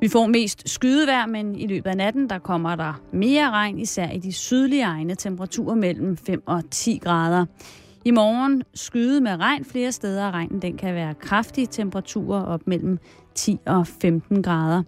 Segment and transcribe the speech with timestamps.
[0.00, 4.10] Vi får mest skydevejr, men i løbet af natten der kommer der mere regn, især
[4.10, 7.46] i de sydlige egne, temperaturer mellem 5 og 10 grader.
[8.04, 12.60] I morgen skyde med regn flere steder, og regnen den kan være kraftige temperaturer op
[12.66, 12.98] mellem
[13.34, 14.82] 10 og 15 grader.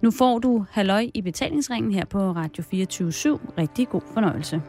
[0.00, 3.38] Nu får du halløj i betalingsringen her på Radio 24 /7.
[3.58, 4.62] Rigtig god fornøjelse.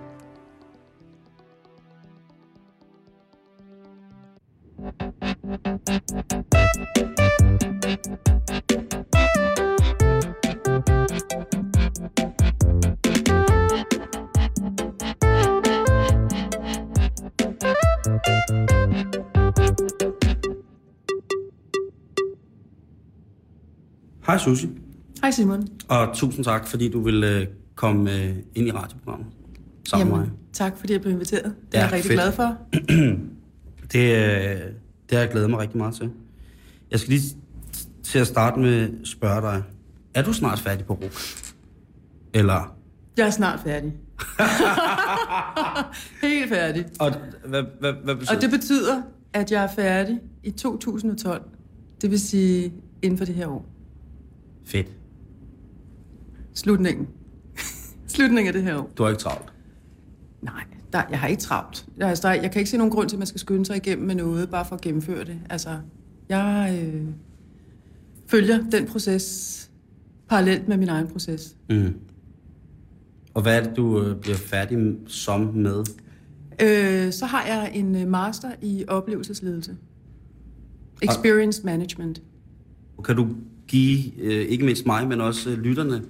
[24.25, 24.69] Hej Susie,
[25.21, 25.67] Hej Simon.
[25.89, 29.27] og tusind tak, fordi du vil øh, komme øh, ind i radioprogrammet
[29.87, 30.29] sammen med mig.
[30.53, 31.43] tak fordi jeg blev inviteret.
[31.71, 32.19] Det Ja, er jeg rigtig fedt.
[32.21, 32.57] glad for.
[33.93, 34.61] Det, øh,
[35.09, 36.11] det har jeg glædet mig rigtig meget til.
[36.91, 37.21] Jeg skal lige
[38.03, 39.63] til at starte med spørge dig,
[40.13, 41.11] er du snart færdig på RUK?
[42.33, 42.75] Eller,
[43.17, 43.93] Jeg er snart færdig.
[46.27, 46.85] Helt færdig.
[46.99, 47.11] og
[47.45, 49.01] hvad, hvad, hvad betyder Og det betyder,
[49.33, 51.41] at jeg er færdig i 2012.
[52.01, 53.65] Det vil sige inden for det her år.
[54.65, 54.87] Fedt.
[56.53, 57.07] Slutningen.
[58.07, 58.89] Slutningen af det her år.
[58.97, 59.53] Du har ikke travlt.
[60.41, 61.85] Nej, der, jeg har ikke travlt.
[61.97, 63.75] Jeg, altså, der, jeg kan ikke se nogen grund til, at man skal skynde sig
[63.75, 65.39] igennem med noget, bare for at gennemføre det.
[65.49, 65.77] Altså,
[66.29, 67.03] jeg øh,
[68.27, 69.59] følger den proces
[70.29, 71.55] parallelt med min egen proces.
[71.69, 71.93] Mm.
[73.33, 75.83] Og hvad er det, du øh, bliver færdig som med?
[76.61, 79.75] Øh, så har jeg en øh, master i oplevelsesledelse.
[81.01, 82.21] Experience Management.
[83.05, 83.27] Kan du
[83.67, 86.01] give, øh, ikke mindst mig, men også lytterne,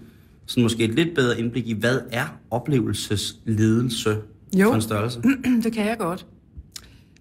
[0.46, 4.18] sådan måske et lidt bedre indblik i, hvad er oplevelsesledelse
[4.58, 4.68] Jo.
[4.68, 5.22] for en størrelse?
[5.64, 6.26] det kan jeg godt.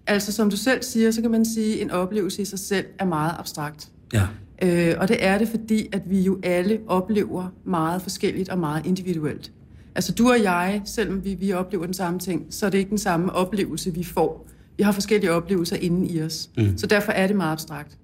[0.07, 2.85] Altså, som du selv siger, så kan man sige, at en oplevelse i sig selv
[2.99, 3.91] er meget abstrakt.
[4.13, 4.27] Ja.
[4.61, 8.85] Øh, og det er det, fordi at vi jo alle oplever meget forskelligt og meget
[8.85, 9.51] individuelt.
[9.95, 12.89] Altså du og jeg, selvom vi, vi oplever den samme ting, så er det ikke
[12.89, 14.47] den samme oplevelse, vi får.
[14.77, 16.49] Vi har forskellige oplevelser inden i os.
[16.57, 16.77] Mm.
[16.77, 17.97] Så derfor er det meget abstrakt.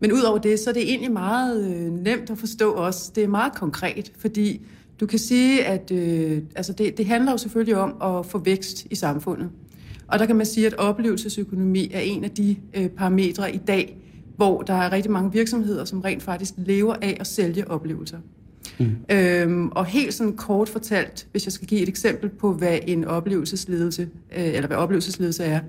[0.00, 3.12] Men udover det, så er det egentlig meget øh, nemt at forstå også.
[3.14, 4.66] Det er meget konkret, fordi
[5.00, 8.86] du kan sige, at øh, altså det, det handler jo selvfølgelig om at få vækst
[8.90, 9.50] i samfundet.
[10.08, 13.96] Og der kan man sige, at oplevelsesøkonomi er en af de øh, parametre i dag,
[14.36, 18.18] hvor der er rigtig mange virksomheder, som rent faktisk lever af at sælge oplevelser.
[18.80, 18.96] Mm.
[19.16, 23.04] Øhm, og helt sådan kort fortalt, hvis jeg skal give et eksempel på, hvad en
[23.04, 25.60] oplevelsesledelse, øh, eller hvad oplevelsesledelse er,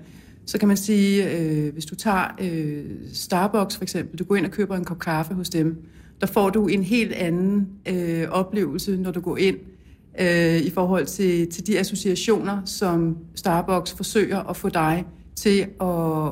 [0.45, 2.83] så kan man sige, øh, hvis du tager øh,
[3.13, 5.83] Starbucks for eksempel, du går ind og køber en kop kaffe hos dem,
[6.21, 9.57] der får du en helt anden øh, oplevelse, når du går ind,
[10.19, 15.05] øh, i forhold til, til de associationer, som Starbucks forsøger at få dig
[15.35, 15.87] til at,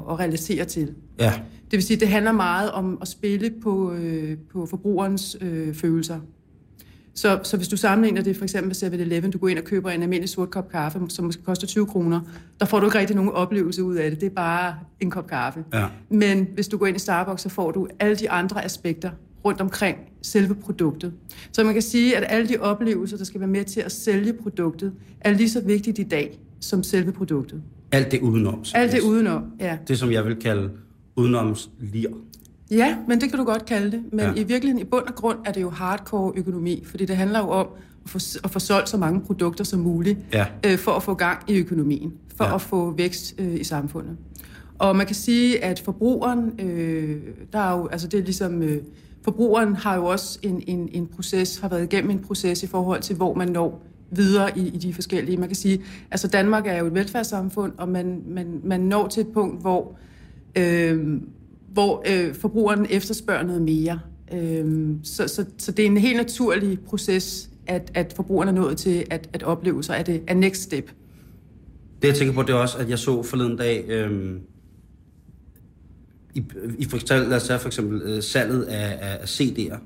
[0.09, 0.93] at relatere til.
[1.19, 1.33] Ja.
[1.71, 6.19] Det vil sige, det handler meget om at spille på, øh, på forbrugerens øh, følelser.
[7.19, 9.89] Så, så hvis du sammenligner det for eksempel med 7-Eleven, du går ind og køber
[9.89, 12.21] en almindelig sort kop kaffe, som måske koster 20 kroner,
[12.59, 14.21] der får du ikke rigtig nogen oplevelse ud af det.
[14.21, 15.63] Det er bare en kop kaffe.
[15.73, 15.85] Ja.
[16.09, 19.09] Men hvis du går ind i Starbucks, så får du alle de andre aspekter
[19.45, 21.13] rundt omkring selve produktet.
[21.51, 24.33] Så man kan sige, at alle de oplevelser, der skal være med til at sælge
[24.33, 27.61] produktet, er lige så vigtigt i dag som selve produktet.
[27.91, 28.63] Alt det udenom.
[28.75, 29.77] Alt det udenom, ja.
[29.87, 30.69] Det, som jeg vil kalde
[31.15, 32.09] udenomslir.
[32.71, 34.03] Ja, men det kan du godt kalde det.
[34.11, 34.33] Men Ja.
[34.35, 37.45] i virkeligheden, i bund og grund, er det jo hardcore økonomi, fordi det handler jo
[37.49, 37.67] om
[38.05, 40.45] at få, at få solgt så mange produkter som muligt, Ja.
[40.65, 42.55] øh, for at få gang i økonomien, for ja.
[42.55, 44.17] at få vækst øh, i samfundet.
[44.79, 47.17] Og man kan sige, at forbrugeren, øh,
[47.53, 48.77] der er jo, altså det er ligesom, øh,
[49.21, 53.01] forbrugeren har jo også en, en, en proces, har været igennem en proces i forhold
[53.01, 53.81] til, hvor man når
[54.11, 55.37] videre i, i de forskellige.
[55.37, 55.81] Man kan sige,
[56.11, 59.95] altså Danmark er jo et velfærdssamfund, og man, man, man når til et punkt, hvor
[60.57, 61.21] øh,
[61.73, 63.99] hvor øh, forbrugeren efterspørger noget mere.
[64.33, 68.77] Øh, så, så, så det er en helt naturlig proces, at, at forbrugeren er nået
[68.77, 70.91] til at, at opleve sig, at det er next step.
[72.01, 74.39] Det jeg tænker på, det er også, at jeg så forleden dag, øhm,
[76.35, 76.43] i,
[76.79, 79.77] i for, eksempel- lad os tage for eksempel øh, salget af, af, af CD'er,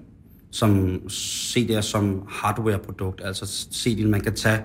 [0.51, 4.59] som CD'er som hardware-produkt, altså CD'en, man kan tage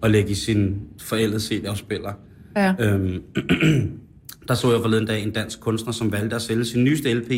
[0.00, 2.12] og lægge i sin forældede CD-afspiller.
[2.56, 2.74] Ja.
[2.80, 3.22] Øhm,
[4.48, 7.32] der så jeg forleden dag en dansk kunstner, som valgte at sælge sin nyeste LP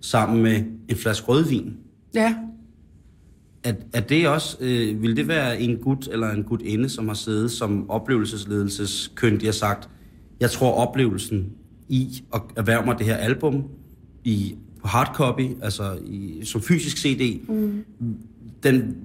[0.00, 1.76] sammen med en flaske rødvin.
[2.14, 2.34] Ja,
[3.64, 7.14] Er, er det også, øh, vil det være en gut eller en gutinde, som har
[7.14, 9.88] siddet som oplevelsesledelseskyndig og sagt,
[10.40, 11.52] jeg tror oplevelsen
[11.88, 13.64] i at erhverve mig det her album
[14.24, 17.84] i på hardcopy, altså i, som fysisk CD, mm.
[18.62, 18.96] den,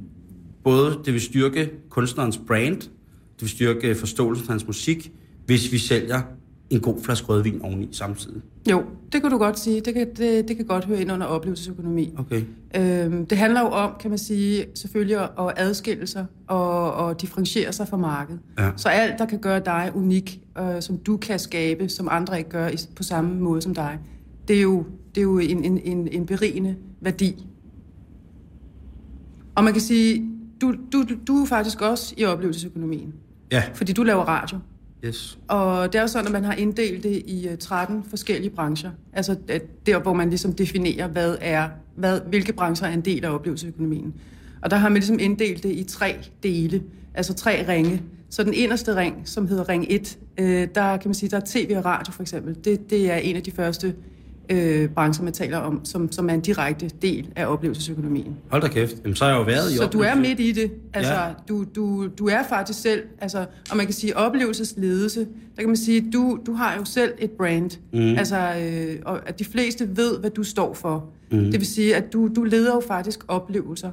[0.64, 5.12] både det vil styrke kunstnerens brand, det vil styrke forståelsen af hans musik,
[5.46, 6.22] hvis vi sælger
[6.72, 8.42] en god flaske rødvin oveni samtidig.
[8.72, 9.82] Jo, det kan du godt sige.
[9.82, 12.14] Det kan, det, det kan godt høre ind under oplevelsesøkonomi.
[12.18, 12.42] Okay.
[12.76, 17.74] Øhm, det handler jo om, kan man sige, selvfølgelig at adskille sig og, og differentiere
[17.74, 18.40] sig fra markedet.
[18.60, 18.72] Ja.
[18.76, 22.50] Så alt, der kan gøre dig unik, øh, som du kan skabe, som andre ikke
[22.50, 24.00] gør på samme måde som dig,
[24.48, 24.84] det er jo,
[25.16, 27.48] det er jo en, en, en, en berigende værdi.
[29.56, 30.30] Og man kan sige,
[30.62, 33.14] du, du, du er faktisk også i oplevelsesøkonomien,
[33.52, 33.64] Ja.
[33.74, 34.58] fordi du laver radio.
[35.06, 35.40] Yes.
[35.48, 38.92] Og det er jo sådan, at man har inddelt det i øh, 13 forskellige brancher.
[39.14, 43.26] Altså øh, der, hvor man ligesom definerer, hvad er, hvad, hvilke brancher er en del
[43.26, 44.14] af oplevelsesøkonomien.
[44.62, 46.84] Og der har man ligesom inddelt det i tre dele,
[47.14, 48.02] altså tre ringe.
[48.30, 51.46] Så den inderste ring, som hedder ring 1, øh, der kan man sige, der er
[51.46, 52.58] tv og radio for eksempel.
[52.66, 53.96] Det, det er en af de første
[54.50, 58.36] øh, brancher, man taler om, som, som er en direkte del af oplevelsesøkonomien.
[58.50, 58.96] Hold da kæft.
[59.04, 60.72] Jamen, så har jeg jo været i Så du er midt i det.
[60.94, 61.28] Altså, Ja.
[61.50, 65.78] du, du, du er faktisk selv, altså, og man kan sige oplevelsesledelse, der kan man
[65.78, 67.72] sige, du, du har jo selv et brand.
[67.94, 68.00] Mm.
[68.18, 71.10] Altså, øh, og at de fleste ved, hvad du står for.
[71.32, 71.38] Mm.
[71.44, 73.92] Det vil sige, at du, du leder jo faktisk oplevelser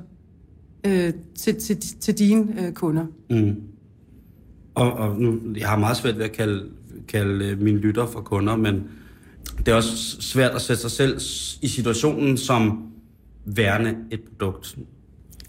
[0.86, 3.06] øh, til, til, til dine øh, kunder.
[3.30, 3.56] Mm.
[4.74, 6.64] Og, og nu, jeg har meget svært ved at kalde,
[7.08, 8.82] kalde øh, mine lytter for kunder, men
[9.58, 11.16] det er også svært at sætte sig selv
[11.62, 12.92] i situationen som
[13.44, 14.78] værende et produkt.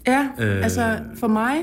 [0.06, 0.64] Ja, Øh.
[0.64, 1.56] altså for mig,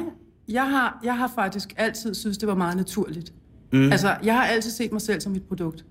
[0.47, 3.33] jeg har, jeg har faktisk altid synes det var meget naturligt.
[3.73, 3.91] Mm.
[3.91, 5.85] Altså, jeg har altid set mig selv som et produkt.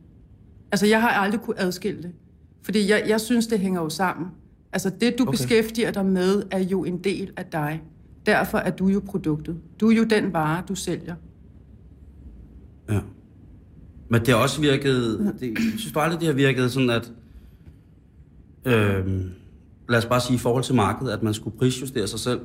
[0.73, 2.13] Altså, jeg har aldrig kunne adskille det.
[2.63, 4.27] Fordi jeg, jeg synes, det hænger jo sammen.
[4.73, 5.31] Altså, det du okay.
[5.31, 7.83] beskæftiger dig med, er jo en del af dig.
[8.27, 9.57] Derfor er du jo produktet.
[9.81, 11.15] Du er jo den vare, du sælger.
[12.91, 13.01] Ja.
[14.09, 15.19] Men det har også virket...
[15.41, 17.13] Det, jeg synes du aldrig, det har virket sådan, at...
[18.65, 19.07] Øh,
[19.89, 22.41] lad os bare sige i forhold til markedet, at man skulle prisjustere sig selv.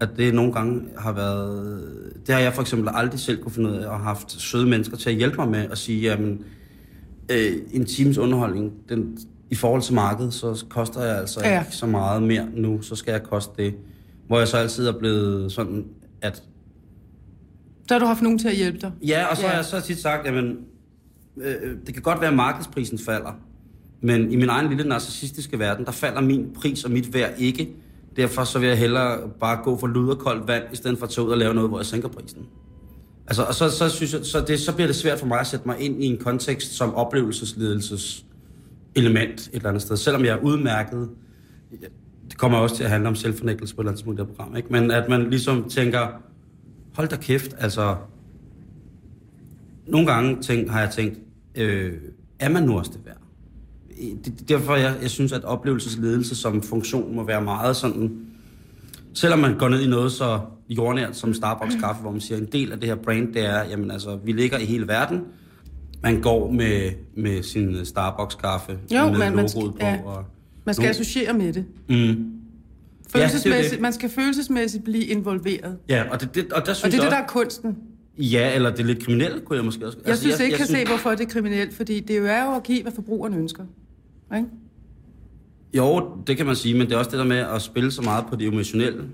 [0.00, 1.82] At det nogle gange har været...
[2.26, 4.96] Det har jeg for eksempel aldrig selv kunne finde ud af, og haft søde mennesker
[4.96, 6.44] til at hjælpe mig med at sige, jamen,
[7.30, 9.18] øh, en times underholdning, den,
[9.50, 11.60] i forhold til markedet, så koster jeg altså Ja.
[11.64, 13.74] ikke så meget mere nu, så skal jeg koste det.
[14.26, 15.84] Hvor jeg så altid er blevet sådan,
[16.22, 16.42] at
[17.92, 18.92] Så har du haft nogen til at hjælpe dig.
[19.06, 19.48] Ja, og så Ja.
[19.48, 20.56] har jeg så tit sagt, jamen,
[21.36, 21.54] øh,
[21.86, 23.32] det kan godt være, at markedsprisen falder,
[24.02, 27.68] men i min egen lille narcissistiske verden, der falder min pris og mit værd ikke.
[28.16, 31.06] Derfor så vil jeg hellere bare gå for lud og koldt vand, i stedet for
[31.06, 32.42] at tage ud og lave noget, hvor jeg sænker prisen.
[33.26, 35.46] Altså, og så, så, synes jeg, så, det, så bliver det svært for mig at
[35.46, 38.24] sætte mig ind i en kontekst som oplevelsesledelses
[38.94, 39.96] element et eller andet sted.
[39.96, 41.08] Selvom jeg er udmærket,
[42.30, 44.28] det kommer også til at handle om selvfornægtelse på et eller andet tidspunkt i det
[44.28, 44.68] her program, ikke?
[44.72, 46.06] men at man ligesom tænker,
[46.94, 47.96] hold da kæft, altså
[49.86, 51.18] nogle gange tænk, har jeg tænkt,
[51.54, 51.92] øh,
[52.38, 53.16] er man nu også det værd?
[54.24, 58.12] Det, derfor jeg, jeg synes, at oplevelsesledelse som funktion må være meget sådan,
[59.14, 62.46] selvom man går ned i noget så jordnært som Starbucks kaffe, hvor man siger, en
[62.52, 65.20] del af det her brand, det er, jamen altså, vi ligger i hele verden,
[66.02, 69.76] man går med, med sin Starbucks kaffe Jo, med men man skal- på.
[69.80, 70.00] ja.
[70.04, 70.24] Og,
[70.64, 71.64] Man skal Nu- associere med det.
[71.88, 72.30] mm,
[73.12, 73.80] Følelsesmæssigt, det.
[73.80, 75.76] Man skal følelsesmæssigt blive involveret.
[75.88, 77.76] ja, og, det, det, og der synes Og det er jeg det, der er kunsten.
[78.18, 79.98] Ja, eller det er lidt kriminelt, kunne jeg måske også...
[79.98, 82.26] Jeg altså, synes jeg, ikke, jeg kan se, hvorfor det er kriminelt, fordi det jo
[82.26, 83.64] er jo at give, hvad forbrugeren ønsker.
[84.36, 84.48] Ikke?
[85.76, 88.02] Jo, det kan man sige, men det er også det der med at spille så
[88.02, 89.04] meget på det emotionelle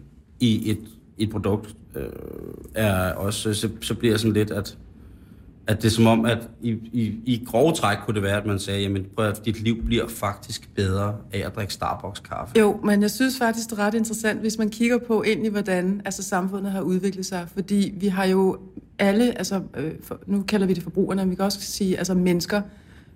[0.41, 0.81] i et,
[1.19, 2.03] et produkt, øh,
[2.75, 4.79] er også, så, så bliver det sådan lidt, at,
[5.69, 8.47] at det er som om, at i, i, i grove træk kunne det være, at
[8.47, 12.59] man sagde, jamen prøv at dit liv bliver faktisk bedre af at drikke Starbucks kaffe.
[12.59, 16.02] Jo, men jeg synes faktisk, det er ret interessant, hvis man kigger på egentlig, hvordan
[16.04, 17.47] altså, samfundet har udviklet sig.
[17.54, 18.59] Fordi vi har jo
[18.99, 22.14] alle, altså, øh, for, nu kalder vi det forbrugerne, men vi kan også sige altså,
[22.14, 22.62] mennesker.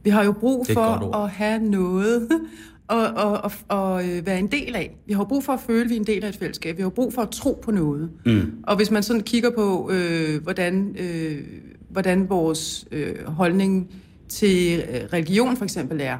[0.02, 2.28] Vi har jo brug for at have noget
[2.88, 4.96] og, og, og, og øh, være en del af.
[5.06, 6.76] Vi har brug for at føle, at vi er en del af et fællesskab.
[6.76, 8.10] Vi har brug for at tro på noget.
[8.26, 8.52] Mm.
[8.62, 11.38] Og hvis man sådan kigger på, øh, hvordan, øh,
[11.92, 13.90] hvordan vores øh, holdning
[14.28, 16.18] til øh, religion for eksempel er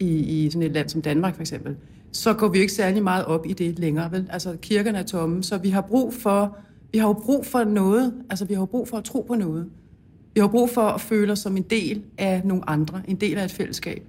[0.00, 1.76] i, i sådan et land som Danmark for eksempel,
[2.12, 4.12] så går vi jo ikke særlig meget op i det længere.
[4.12, 4.26] Vel?
[4.30, 6.56] Altså kirkerne er tomme, så vi har brug for,
[6.92, 9.34] vi har jo brug for noget, altså vi har jo brug for at tro på
[9.34, 9.66] noget.
[10.34, 13.38] Vi har brug for at føle os som en del af nogle andre, en del
[13.38, 14.02] af et fællesskab.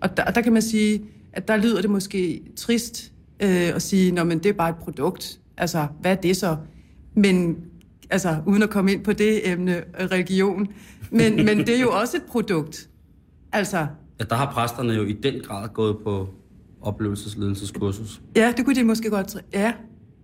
[0.00, 1.02] Og der, der kan man sige,
[1.32, 5.40] at der lyder det måske trist øh, at sige, at det er bare et produkt.
[5.56, 6.56] Altså, hvad er det så?
[7.14, 7.56] Men
[8.10, 10.68] altså, uden at komme ind på det emne, øh, religion.
[11.10, 12.88] Men, men det er jo også et produkt.
[13.52, 13.86] Altså,
[14.20, 16.28] Ja, der har præsterne jo i den grad gået på
[16.80, 18.20] oplevelsesledelseskursus.
[18.36, 19.36] ja, det kunne de måske godt...
[19.52, 19.72] Ja,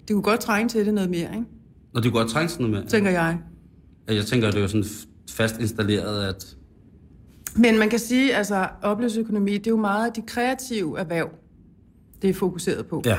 [0.08, 1.44] de kunne godt trænge til det noget mere, ikke?
[1.94, 2.90] Og det kunne godt trænge sådan noget med.
[2.90, 3.38] tænker jeg.
[4.08, 4.84] Jeg tænker, det er jo sådan
[5.30, 6.56] fast installeret, at
[7.56, 11.30] Men man kan sige, altså, oplevelsesøkonomi, det er jo meget de kreative erhverv,
[12.22, 13.02] det er fokuseret på.
[13.06, 13.18] ja,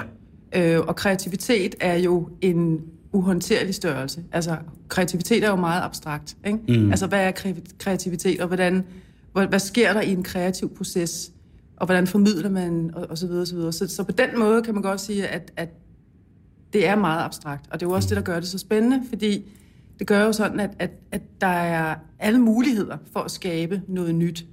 [0.56, 2.80] Øh, og kreativitet er jo en
[3.12, 4.24] uhåndterlig størrelse.
[4.32, 6.38] Altså, kreativitet er jo meget abstrakt.
[6.48, 6.60] Ikke?
[6.68, 6.90] Mm.
[6.92, 8.84] Altså, hvad er kre- kreativitet, og hvordan,
[9.34, 11.32] Hvad, hvad sker der i en kreativ proces?
[11.78, 13.74] Og hvordan formidler man, og, og så videre, og så videre.
[13.74, 15.70] Så, så på den måde kan man godt sige, at, at
[16.74, 17.66] det er meget abstrakt.
[17.72, 19.46] Og det er jo også det, der gør det så spændende, fordi
[20.00, 24.16] det gør jo sådan, at, at, at der er alle muligheder for at skabe noget
[24.16, 24.46] nyt.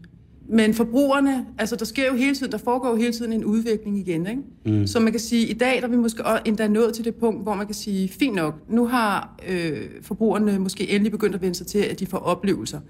[0.48, 3.98] Men forbrugerne, altså der sker jo hele tiden, der foregår jo hele tiden en udvikling
[3.98, 4.80] igen, ikke?
[4.80, 4.86] Mm.
[4.86, 7.42] Så man kan sige, i dag der er vi måske endda nået til det punkt,
[7.42, 11.54] hvor man kan sige, fint nok, nu har øh, forbrugerne måske endelig begyndt at vende
[11.54, 12.80] sig til, at de får oplevelser.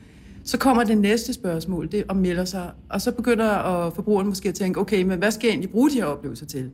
[0.45, 4.49] Så kommer det næste spørgsmål, det om melder sig, og så begynder at forbrugerne måske
[4.49, 6.61] at tænke, okay, men hvad skal jeg egentlig bruge de her oplevelser til?
[6.61, 6.67] Ja.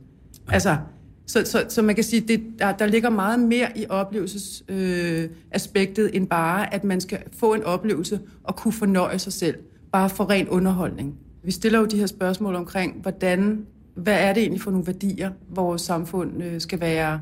[0.53, 0.77] Altså,
[1.25, 6.09] så, så, så man kan sige, det, der, der ligger meget mere i oplevelsesaspektet, øh,
[6.13, 9.55] end bare, at man skal få en oplevelse og kunne fornøje sig selv
[9.93, 11.15] bare for ren underholdning.
[11.43, 15.31] Vi stiller jo de her spørgsmål omkring, hvordan, hvad er det egentlig for nogle værdier,
[15.49, 17.19] vores samfund øh, skal være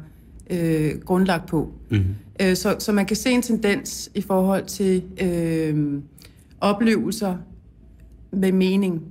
[0.50, 1.72] øh, grundlagt på.
[1.90, 2.16] Mm-hmm.
[2.42, 6.02] Øh, så, så man kan se en tendens i forhold til øh,
[6.62, 7.38] oplevelser
[8.32, 9.04] med mening.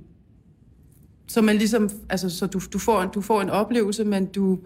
[1.27, 4.59] Så man ligesom, altså, så du, du, får, du får en oplevelse, men du,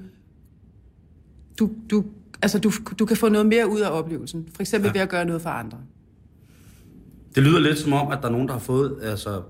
[1.60, 2.04] du, du,
[2.42, 4.48] altså, du, du kan få noget mere ud af oplevelsen.
[4.54, 4.94] For eksempel ja.
[4.94, 5.78] ved at gøre noget for andre.
[7.36, 9.42] Det lyder lidt som om, at der er nogen, der har fået, altså,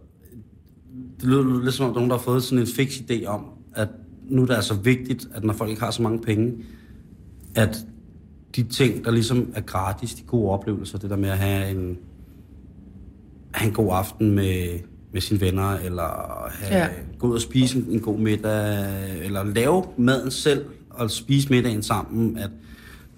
[1.20, 3.25] det lyder lidt som om, der er nogen, der har fået sådan en fix idé
[3.25, 3.88] om, at
[4.30, 6.54] nu er det altså vigtigt, at når folk ikke har så mange penge,
[7.56, 7.86] at
[8.56, 11.98] de ting, der ligesom er gratis, de gode oplevelser, det der med at have en,
[13.51, 14.80] have en god aften med,
[15.13, 16.89] med sine venner, eller have, ja.
[17.20, 18.86] gå ud og spise en, en god middag,
[19.24, 22.50] eller lave maden selv, og spise middagen sammen, at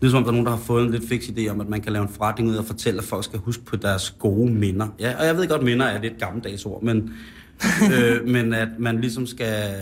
[0.02, 1.62] det er som om, der er nogen, der har fået en lidt fix idé om,
[1.62, 4.10] at man kan lave en forretning ud og fortælle, at folk skal huske på deres
[4.10, 4.88] gode minder.
[5.00, 7.14] Ja, og jeg ved godt, minder er lidt gammeldags ord, men,
[7.94, 9.76] øh, men at man ligesom skal,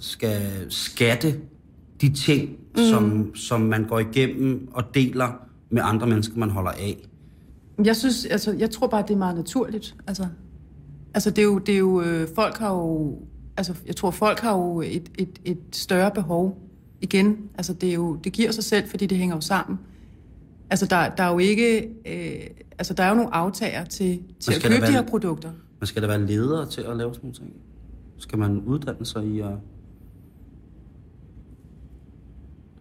[0.00, 1.34] skal skatte
[2.00, 2.82] de ting, mm.
[2.82, 5.32] som, som man går igennem og deler
[5.70, 7.08] med andre mennesker, man holder af.
[7.84, 9.94] Jeg synes, altså, jeg tror bare, det er meget naturligt.
[10.06, 10.26] Altså,
[11.14, 13.18] altså det er jo, det er jo øh, folk har jo,
[13.56, 16.65] altså, jeg tror, folk har jo et, et, et større behov
[17.00, 19.78] igen, altså det, er jo, det giver sig selv, fordi det hænger jo sammen.
[20.70, 24.54] Altså der, der er jo ikke, øh, altså der er jo nogle aftager til, til
[24.54, 25.50] at købe være, de her produkter.
[25.80, 27.52] Men skal der være ledere til at lave sådan nogle ting?
[28.18, 29.52] Skal man uddanne sig i at...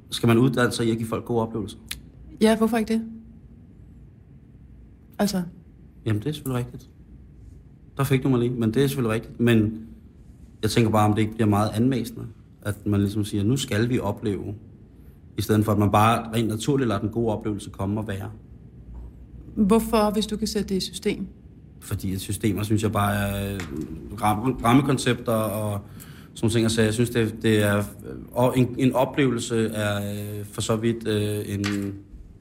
[0.09, 1.77] Skal man uddanne sig i at give folk gode oplevelser?
[2.41, 3.01] Ja, hvorfor ikke det?
[5.19, 5.43] Altså...
[6.05, 6.89] Jamen, det er selvfølgelig rigtigt.
[7.97, 9.39] Der fik du mig lige, men det er selvfølgelig rigtigt.
[9.39, 9.87] Men
[10.61, 12.27] jeg tænker bare, om det ikke bliver meget anmæsende
[12.65, 14.55] at man ligesom siger, nu skal vi opleve,
[15.37, 18.31] i stedet for at man bare rent naturligt lader den gode oplevelse komme og være.
[19.55, 21.27] Hvorfor, hvis du kan sætte det i system?
[21.79, 23.59] Fordi et systemer, synes jeg bare er øh,
[24.63, 25.79] rammekoncepter og
[26.33, 26.71] sådan ting.
[26.71, 27.83] Så jeg synes, det, det er,
[28.31, 31.93] og en, en oplevelse er øh, for så vidt øh, en,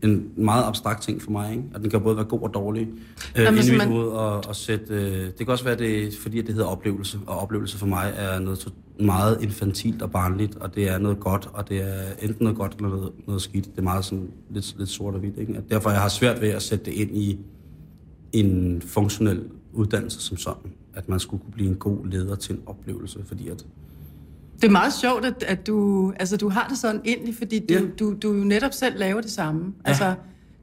[0.04, 1.64] en meget abstrakt ting for mig, ikke?
[1.74, 2.88] At den kan både være god og dårlig
[3.36, 3.88] øh, Jamen, i mit man...
[3.88, 7.18] hoved, og, og sætte, øh, det kan også være, det, fordi at det hedder oplevelse,
[7.26, 11.48] og oplevelse for mig er noget meget infantilt og barnligt, og det er noget godt,
[11.52, 13.64] og det er enten noget godt eller noget, noget skidt.
[13.64, 15.56] Det er meget sådan lidt, lidt sort og hvidt, ikke?
[15.56, 17.38] At derfor jeg har svært ved at sætte det ind i
[18.32, 22.62] en funktionel uddannelse som sådan, at man skulle kunne blive en god leder til en
[22.66, 23.66] oplevelse, fordi at
[24.56, 27.74] det er meget sjovt, at, at du, altså, du har det sådan egentlig, fordi du,
[27.74, 27.80] ja.
[27.98, 29.64] du, du jo netop selv laver det samme.
[29.64, 29.88] Ja.
[29.88, 30.14] Altså,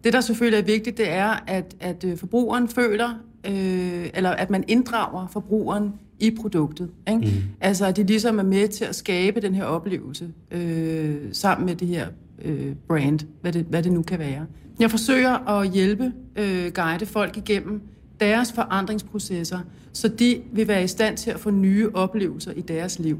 [0.03, 3.09] det, der selvfølgelig er vigtigt, det er, at, at øh, forbrugeren føler,
[3.47, 6.89] øh, eller at man inddrager forbrugeren i produktet.
[7.09, 7.19] Ikke?
[7.19, 7.31] Mm.
[7.61, 11.75] Altså, at de ligesom er med til at skabe den her oplevelse øh, sammen med
[11.75, 12.07] det her
[12.45, 14.45] øh, brand, hvad det, hvad det nu kan være.
[14.79, 17.81] Jeg forsøger at hjælpe, øh, guide folk igennem
[18.19, 19.59] deres forandringsprocesser,
[19.93, 23.19] så de vil være i stand til at få nye oplevelser i deres liv.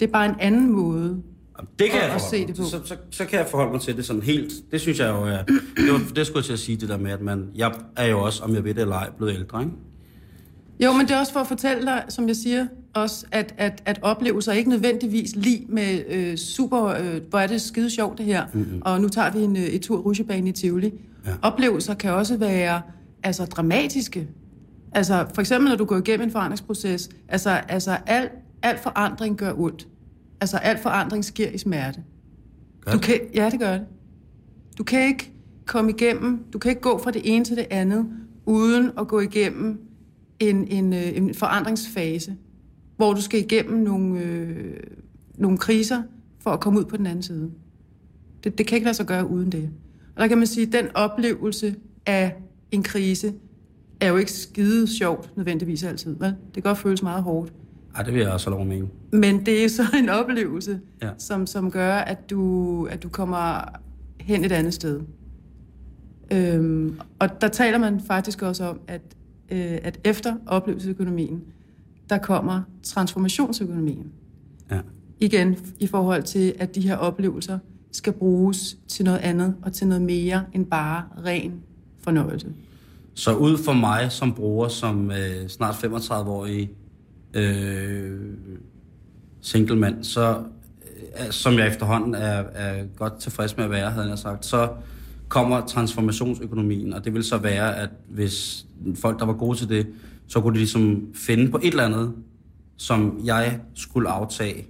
[0.00, 1.22] Det er bare en anden måde
[1.78, 2.64] det kan jeg at se det på.
[2.64, 4.52] Så, så, så kan jeg forholde mig til det sådan helt.
[4.72, 5.42] Det synes jeg jo er...
[5.76, 7.48] Det, var, det skulle jeg til at sige, det der med, at man...
[7.54, 9.72] Jeg er jo også, om jeg ved det eller ej, blevet ældre, ikke?
[10.80, 13.82] Jo, men det er også for at fortælle dig, som jeg siger, også, at, at,
[13.86, 18.26] at oplevelser ikke nødvendigvis lige med øh, super, øh, hvor er det skide sjovt det
[18.26, 18.82] her, mm-hmm.
[18.84, 20.92] og nu tager vi en, øh, et tur rusjebane i Tivoli.
[21.26, 21.30] Ja.
[21.42, 22.82] Oplevelser kan også være
[23.22, 24.28] altså, dramatiske.
[24.92, 28.28] Altså, for eksempel, når du går igennem en forandringsproces, altså, altså al,
[28.62, 29.88] al forandring gør ondt.
[30.40, 32.02] Altså, al forandring sker i smerte.
[32.80, 33.86] Gør du kan, ja, det gør det.
[34.78, 35.32] Du kan ikke
[35.66, 38.06] komme igennem, du kan ikke gå fra det ene til det andet,
[38.46, 39.80] uden at gå igennem
[40.40, 42.36] en, en, øh, en forandringsfase,
[42.96, 44.76] hvor du skal igennem nogle, øh,
[45.34, 46.02] nogle kriser
[46.38, 47.50] for at komme ud på den anden side.
[48.44, 49.70] Det, det kan ikke lade sig gøre uden det.
[50.16, 51.76] Og der kan man sige, at den oplevelse
[52.06, 52.36] af
[52.70, 53.34] en krise
[54.00, 56.16] er jo ikke skide sjovt nødvendigvis altid.
[56.18, 56.28] Vel?
[56.28, 57.52] Det kan godt føles meget hårdt.
[57.98, 58.88] Ja, det vil jeg også lov mene.
[59.12, 61.10] Men det er så en oplevelse, ja.
[61.18, 63.64] som, som gør, at du, at du kommer
[64.20, 65.00] hen et andet sted.
[66.32, 69.02] Øhm, og der taler man faktisk også om, at
[69.50, 71.42] øh, at efter oplevelsesøkonomien,
[72.10, 74.12] der kommer transformationsøkonomien.
[74.70, 74.80] Ja.
[75.20, 77.58] Igen i forhold til, at de her oplevelser
[77.92, 81.60] skal bruges til noget andet og til noget mere end bare ren
[81.98, 82.46] fornøjelse.
[83.14, 86.70] Så ud for mig som bruger, som øh, snart 35-årig
[87.34, 88.20] øh,
[89.40, 90.42] singlemand, så
[91.20, 94.68] øh, som jeg efterhånden er, er godt tilfreds med at være, havde jeg sagt, så
[95.28, 99.86] kommer transformationsøkonomien, og det vil så være, at hvis folk, der var gode til det,
[100.26, 102.12] så kunne de ligesom finde på et eller andet,
[102.76, 104.66] som jeg skulle aftage,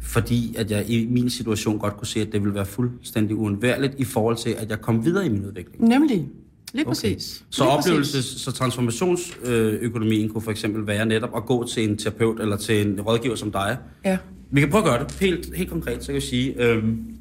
[0.00, 3.94] fordi at jeg i min situation godt kunne se, at det ville være fuldstændig uundværligt
[3.98, 5.88] i forhold til, at jeg kom videre i min udvikling.
[5.88, 6.28] Nemlig.
[6.72, 7.44] Lige præcis.
[7.50, 8.40] Så Lige oplevelses, præcis.
[8.40, 13.00] så transformationsøkonomien kunne for eksempel være netop at gå til en terapeut eller til en
[13.00, 13.78] rådgiver som dig.
[14.04, 14.18] Ja.
[14.50, 17.16] Vi kan prøve at gøre det helt, helt konkret, så kan jeg sige, øhm,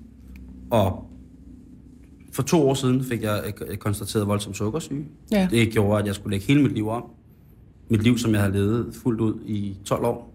[0.72, 1.10] og
[2.32, 5.06] for to år siden fik jeg øh, konstateret voldsom sukkersyge.
[5.32, 5.48] Ja.
[5.52, 7.04] Det gjorde, at jeg skulle lægge hele mit liv om.
[7.90, 10.34] Mit liv, som jeg har levet fuldt ud i 12 år.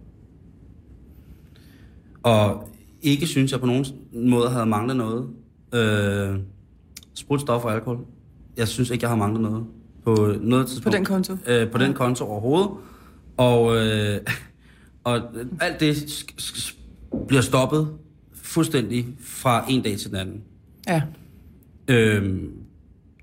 [2.23, 2.69] Og
[3.03, 5.29] ikke synes jeg på nogen måde havde manglet noget.
[5.75, 6.39] Øh,
[7.15, 7.99] sprut, stof og alkohol.
[8.57, 9.65] Jeg synes ikke, jeg har manglet noget.
[10.05, 10.95] På noget tidspunkt.
[10.95, 11.37] På den konto?
[11.47, 12.71] Øh, på den konto overhovedet.
[13.37, 14.21] Og, øh,
[15.05, 15.21] og
[15.61, 16.25] alt det
[17.29, 17.89] bliver stoppet
[18.35, 20.43] fuldstændig fra en dag til den anden.
[20.89, 21.03] Ja.
[21.89, 22.53] Øhm,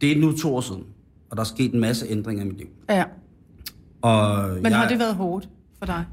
[0.02, 0.84] det er nu to år siden,
[1.30, 2.68] og der er sket en masse ændringer i mit liv.
[2.90, 3.04] Ja.
[4.02, 6.06] Og Men jeg, har det været hårdt for dig?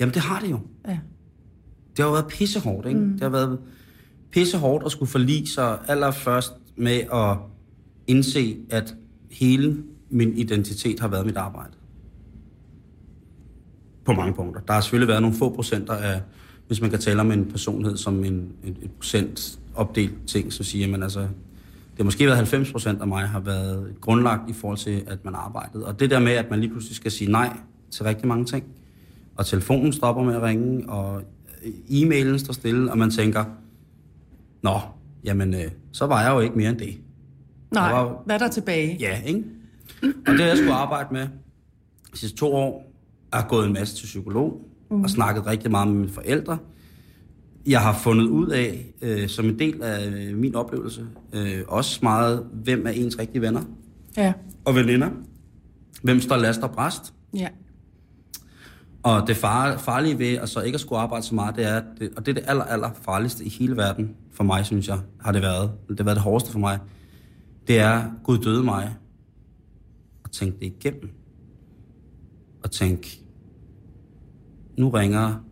[0.00, 0.60] Jamen det har det jo.
[0.88, 0.98] Ja.
[1.90, 3.00] Det har jo været pissehårdt, ikke?
[3.00, 3.12] Mm.
[3.12, 3.58] Det har været
[4.30, 7.36] pissehårdt at skulle forlige sig allerførst med at
[8.10, 8.94] indse, at
[9.30, 9.76] hele
[10.10, 11.72] min identitet har været mit arbejde.
[14.04, 14.60] På mange punkter.
[14.60, 16.20] Der har selvfølgelig været nogle få procenter af,
[16.66, 20.64] hvis man kan tale om en personlighed som en, en, et procent opdelt ting, så
[20.64, 24.52] siger man altså, det har måske været 90 procent af mig har været grundlagt i
[24.52, 25.86] forhold til, at man arbejdede.
[25.86, 27.56] Og det der med, at man lige pludselig skal sige nej
[27.90, 28.64] til rigtig mange ting,
[29.36, 31.22] og telefonen stopper med at ringe, og
[31.88, 33.44] e-mailen står stille, og man tænker,
[34.62, 34.80] nå,
[35.24, 37.00] jamen, øh, så var jeg jo ikke mere end det.
[37.72, 38.96] Nej, Der var- hvad er der tilbage?
[39.00, 39.44] Ja, ikke?
[40.02, 41.28] Og det jeg skulle arbejde med
[42.12, 42.92] de sidste to år.
[43.32, 45.02] Jeg har gået en masse til psykolog, mm.
[45.04, 46.58] og snakket rigtig meget med mine forældre.
[47.66, 51.98] Jeg har fundet ud af, øh, som en del af øh, min oplevelse, øh, også
[52.02, 53.62] meget, hvem er ens rigtige venner
[54.16, 54.32] Ja.
[54.64, 55.10] og veninder.
[56.02, 57.14] Hvem står last og bræst.
[57.36, 57.48] Ja.
[59.02, 61.82] Og det far, farlige ved at så ikke at skulle arbejde så meget, det er,
[62.00, 64.98] det, og det er det aller, aller farligste i hele verden, for mig, synes jeg,
[65.20, 65.70] har det været.
[65.88, 66.78] Det har været det hårdeste for mig.
[67.70, 68.96] Det er, Gud døde mig,
[70.24, 71.10] og tænke det igennem.
[72.62, 73.24] Og tænke,
[74.78, 75.44] nu ringer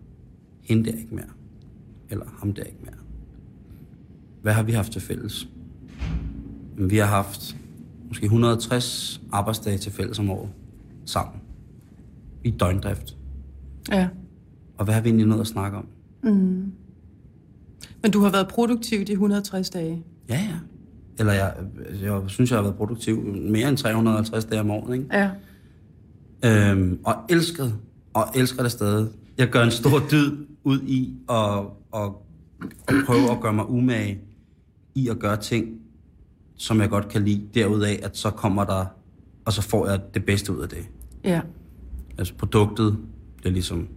[0.60, 1.30] hende der ikke mere.
[2.10, 2.94] Eller ham der ikke mere.
[4.42, 5.48] Hvad har vi haft til fælles?
[6.78, 7.56] Vi har haft
[8.08, 10.50] måske 160 arbejdsdage til fælles om året
[11.04, 11.40] sammen.
[12.44, 13.16] I døgndrift.
[13.90, 14.08] Ja.
[14.78, 15.86] Og hvad har vi egentlig nået at snakke om?
[18.02, 20.04] Men du har været produktiv de 160 dage.
[20.28, 20.58] Ja, ja.
[21.18, 21.54] Eller jeg,
[22.02, 25.06] jeg synes, jeg har været produktiv mere end 350 dage om året, ikke?
[25.12, 25.30] Ja.
[26.44, 27.74] Øhm, og elsket,
[28.14, 29.08] og elsker det stadig.
[29.38, 31.58] Jeg gør en stor dyd ud i at,
[31.94, 32.10] at,
[32.88, 34.20] at prøve at gøre mig umage
[34.94, 35.66] i at gøre ting,
[36.56, 37.48] som jeg godt kan lide.
[37.54, 38.84] Derudaf, at så kommer der,
[39.44, 40.88] og så får jeg det bedste ud af det.
[41.24, 41.40] Ja.
[42.18, 42.98] Altså produktet
[43.36, 43.88] bliver ligesom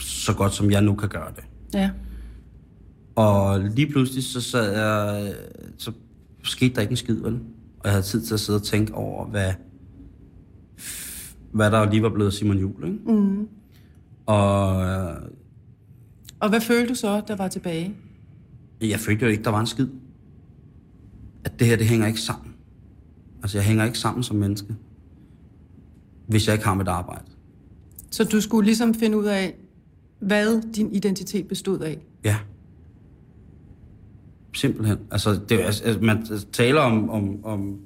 [0.00, 1.44] så godt, som jeg nu kan gøre det.
[1.74, 1.90] Ja.
[3.14, 5.34] Og lige pludselig, så sad jeg,
[5.78, 5.92] så
[6.42, 7.34] skete der ikke en skid, vel?
[7.78, 9.52] Og jeg havde tid til at sidde og tænke over, hvad,
[11.52, 12.98] hvad der lige var blevet Simon Jul, ikke?
[13.06, 13.48] Mm.
[14.26, 15.16] Og øh,
[16.40, 17.94] Og hvad følte du så, der var tilbage?
[18.80, 19.88] jeg følte jo ikke, der var en skid.
[21.44, 22.54] At det her, det hænger ikke sammen.
[23.42, 24.74] Altså, jeg hænger ikke sammen som menneske,
[26.26, 27.24] hvis jeg ikke har mit arbejde.
[28.10, 29.54] Så du skulle ligesom finde ud af,
[30.20, 31.98] hvad din identitet bestod af.
[32.24, 32.36] Ja.
[34.54, 34.98] Simpelthen.
[35.10, 37.78] Altså, det, er altså, man taler om, om, om,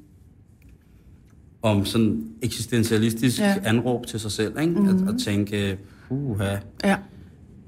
[1.63, 3.57] om sådan eksistentialistisk Ja.
[3.65, 4.73] anråb til sig selv, ikke?
[4.73, 5.09] Mm-hmm.
[5.09, 5.79] At, at tænke,
[6.11, 6.57] uha.
[6.85, 6.97] Ja.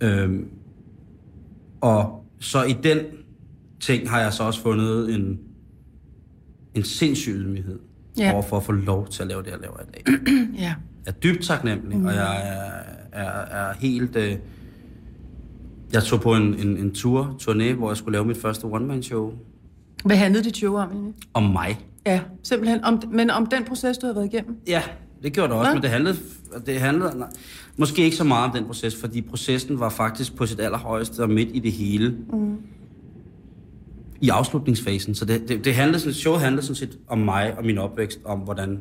[0.00, 0.48] Øhm,
[1.80, 2.98] og så i den
[3.80, 5.38] ting har jeg så også fundet en,
[6.74, 7.78] en sindssyg ydmyghed
[8.18, 8.32] Ja.
[8.32, 10.04] over for at få lov til at lave det, jeg laver i dag.
[10.62, 10.74] Ja.
[11.06, 12.04] Jeg er dybt taknemmelig, mm.
[12.06, 12.36] og jeg
[13.12, 14.16] er, er, er helt...
[14.16, 14.36] Øh,
[15.96, 19.32] jeg tog på en, en, en tur, turné, hvor jeg skulle lave mit første one-man-show
[20.04, 21.14] Hvad handlede dit show om egentlig?
[21.34, 21.78] om mig.
[22.06, 22.84] Ja, simpelthen.
[22.84, 24.56] Om, men om den proces, du har været igennem?
[24.66, 24.82] Ja,
[25.22, 25.74] det gjorde det også, Hvad?
[25.74, 26.16] men det handlede,
[26.66, 27.28] det handlede nej,
[27.76, 31.30] måske ikke så meget om den proces, fordi processen var faktisk på sit allerhøjeste og
[31.30, 32.16] midt i det hele.
[32.32, 32.56] Mm.
[34.20, 35.14] i afslutningsfasen.
[35.14, 38.20] Så det, det, det handler sådan, showet handler sådan set om mig og min opvækst,
[38.24, 38.80] om hvordan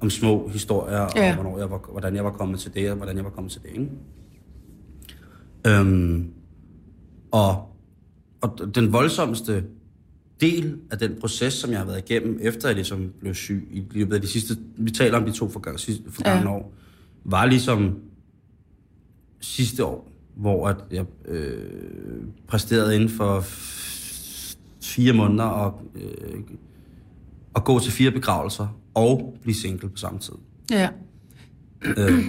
[0.00, 1.34] om små historier, og Ja.
[1.34, 3.62] hvornår jeg var, hvordan jeg var kommet til det, og hvordan jeg var kommet til
[3.62, 3.68] det.
[3.72, 3.88] Ikke?
[5.66, 6.26] Øhm,
[7.30, 7.76] og,
[8.40, 9.64] og den voldsomste
[10.40, 13.82] del af den proces, som jeg har været igennem, efter jeg ligesom blev syg i
[13.90, 16.50] løbet af de sidste, vi taler om de to forgangne Ja.
[16.50, 16.72] år,
[17.24, 17.98] var ligesom
[19.40, 23.40] sidste år, hvor at jeg øh, præsterede inden for
[24.80, 26.40] fire måneder og, øh,
[27.56, 30.32] at gå til fire begravelser og blive single på samme tid.
[30.70, 30.88] Ja.
[31.84, 32.24] Øh,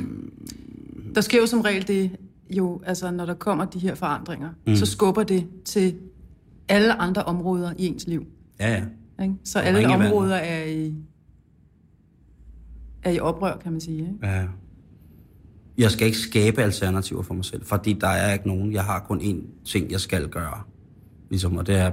[1.15, 2.12] Der sker jo som regel det,
[2.57, 4.75] jo, altså når der kommer de her forandringer, mm.
[4.75, 5.95] så skubber det til
[6.67, 8.25] alle andre områder i ens liv.
[8.59, 8.83] ja, ja.
[9.23, 9.35] Ikke?
[9.43, 10.95] Så Og alle områder er i,
[13.03, 13.97] er i oprør, kan man sige.
[13.97, 14.17] Ikke?
[14.23, 14.45] Ja.
[15.77, 18.73] Jeg skal ikke skabe alternativer for mig selv, fordi der er ikke nogen.
[18.73, 20.61] Jeg har kun én ting, jeg skal gøre.
[21.29, 21.91] Ligesom, og det er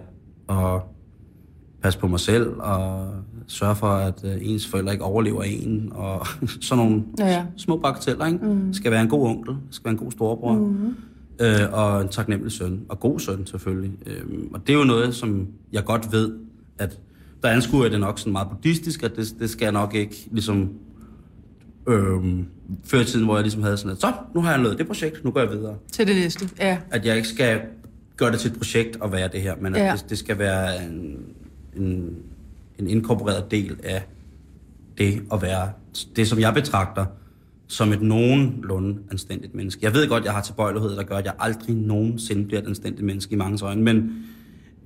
[0.49, 0.83] at
[1.83, 3.09] passe på mig selv, og
[3.47, 6.27] sørge for, at øh, ens forældre ikke overlever en, og
[6.61, 7.45] sådan nogle Ja, ja.
[7.57, 8.39] små bagateller, ikke?
[8.47, 8.73] Mm.
[8.73, 10.95] Skal være en god onkel, skal være en god storebror, mm.
[11.41, 13.93] øh, og en taknemmelig søn, og god søn selvfølgelig.
[14.07, 14.23] Øh,
[14.55, 16.33] og det er jo noget, som jeg godt ved,
[16.79, 16.99] at
[17.43, 20.29] der anskuer jeg det nok sådan meget buddhistisk, at det, det skal jeg nok ikke
[20.33, 20.71] ligesom
[21.89, 22.45] øhm,
[22.85, 24.87] før i tiden, hvor jeg ligesom havde sådan, at så, nu har jeg lavet det
[24.87, 25.75] projekt, nu går jeg videre.
[25.93, 26.49] Til det næste.
[26.61, 26.79] Ja.
[26.91, 27.61] At jeg ikke skal
[28.17, 29.93] gøre det til et projekt og være det her, men at Ja.
[29.93, 31.17] det, det skal være en,
[31.77, 32.17] en,
[32.79, 34.03] en inkorporeret del af
[34.99, 35.71] det at være
[36.17, 37.07] det, som jeg betragter
[37.67, 39.85] som et nogenlunde anstændigt menneske.
[39.85, 43.07] Jeg ved godt, jeg har tilbøjelighed, der gør, at jeg aldrig nogensinde bliver et anstændigt
[43.07, 44.13] menneske i mange øjne, men,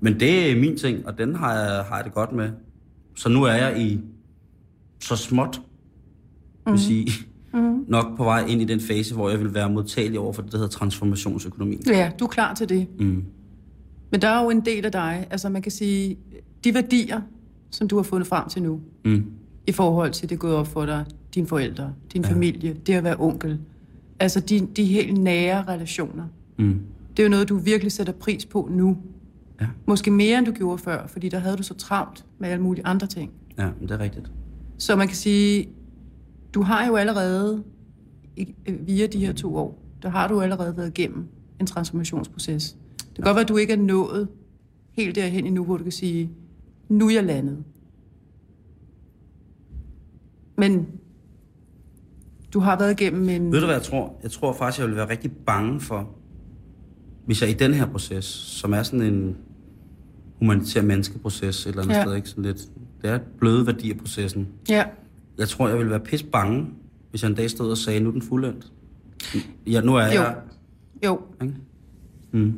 [0.01, 2.51] men det er min ting, og den har jeg, har jeg det godt med.
[3.17, 4.01] Så nu er jeg i
[5.01, 5.61] så småt,
[6.67, 6.79] vil Mhm.
[6.79, 7.11] sige,
[7.55, 7.85] mm.
[7.89, 10.53] nok på vej ind i den fase, hvor jeg vil være modtagelig over for det,
[10.53, 11.79] der hedder transformationsøkonomi.
[11.87, 12.87] ja, du er klar til det.
[13.01, 13.25] Mm.
[14.11, 16.17] Men der er jo en del af dig, altså man kan sige,
[16.65, 17.21] de værdier,
[17.71, 19.25] som du har fundet frem til nu, Mm.
[19.67, 22.31] i forhold til det gået op for dig, dine forældre, din ja.
[22.31, 23.59] familie, det at være onkel,
[24.21, 26.25] altså de, de helt nære relationer,
[26.59, 26.81] Mm.
[27.17, 28.97] det er jo noget, du virkelig sætter pris på nu.
[29.61, 29.67] Ja.
[29.87, 32.87] Måske mere, end du gjorde før, fordi der havde du så travlt med alle mulige
[32.87, 33.31] andre ting.
[33.59, 34.33] ja, men det er rigtigt.
[34.79, 35.69] Så man kan sige,
[36.55, 37.63] du har jo allerede,
[38.39, 38.47] øh,
[38.87, 41.25] via de her to år, der har du allerede været igennem
[41.61, 42.77] en transformationsproces.
[42.99, 44.29] Det kan godt være, at du ikke er nået
[44.93, 46.31] helt derhen endnu, hvor du kan sige,
[46.99, 47.59] nu er jeg landet.
[50.59, 50.87] Men
[52.55, 53.53] du har været igennem en...
[53.53, 54.17] Ved du, hvad jeg tror?
[54.23, 56.09] Jeg tror faktisk, jeg vil være rigtig bange for,
[57.27, 59.37] hvis jeg i den her proces, som er sådan en
[60.39, 62.03] humanitær menneskeproces et eller andet Ja.
[62.03, 62.29] sted, ikke?
[62.29, 62.59] Sådan lidt,
[63.03, 64.49] det er bløde værdier processen.
[64.69, 64.85] Ja,
[65.39, 66.67] Jeg tror, jeg vil være pis bange,
[67.11, 68.73] hvis jeg en dag stod og sagde, nu er den fuldendt.
[69.67, 70.13] Ja, nu er Jo.
[70.13, 70.37] jeg...
[71.05, 71.21] jo.
[71.43, 71.55] Ikke?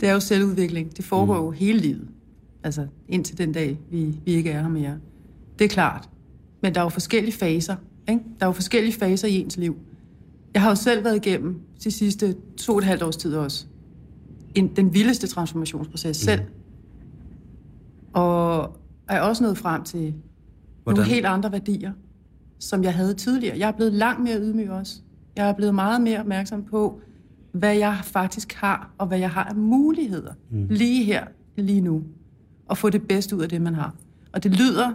[0.00, 0.96] Det er jo selvudvikling.
[0.96, 1.44] Det foregår mm.
[1.44, 2.08] jo hele livet.
[2.66, 4.98] Altså indtil den dag, vi, vi ikke er her mere.
[5.58, 6.08] Det er klart.
[6.62, 7.76] Men der er jo forskellige faser.
[8.08, 8.20] Ikke?
[8.40, 9.76] Der er jo forskellige faser i ens liv.
[10.54, 13.66] Jeg har jo selv været igennem de sidste to og et halvt års tid også.
[14.54, 16.40] En, den vildeste transformationsproces selv.
[18.12, 18.76] Og
[19.08, 20.14] er også nået frem til?
[20.82, 20.98] Hvordan?
[20.98, 21.92] nogle helt andre værdier,
[22.58, 23.58] som jeg havde tidligere.
[23.58, 25.00] Jeg er blevet langt mere ydmyg også.
[25.36, 27.00] Jeg er blevet meget mere opmærksom på,
[27.52, 30.66] hvad jeg faktisk har, og hvad jeg har af muligheder mm.
[30.70, 31.24] lige her,
[31.56, 32.02] lige nu.
[32.66, 33.94] Og få det bedste ud af det, man har.
[34.32, 34.92] Og det lyder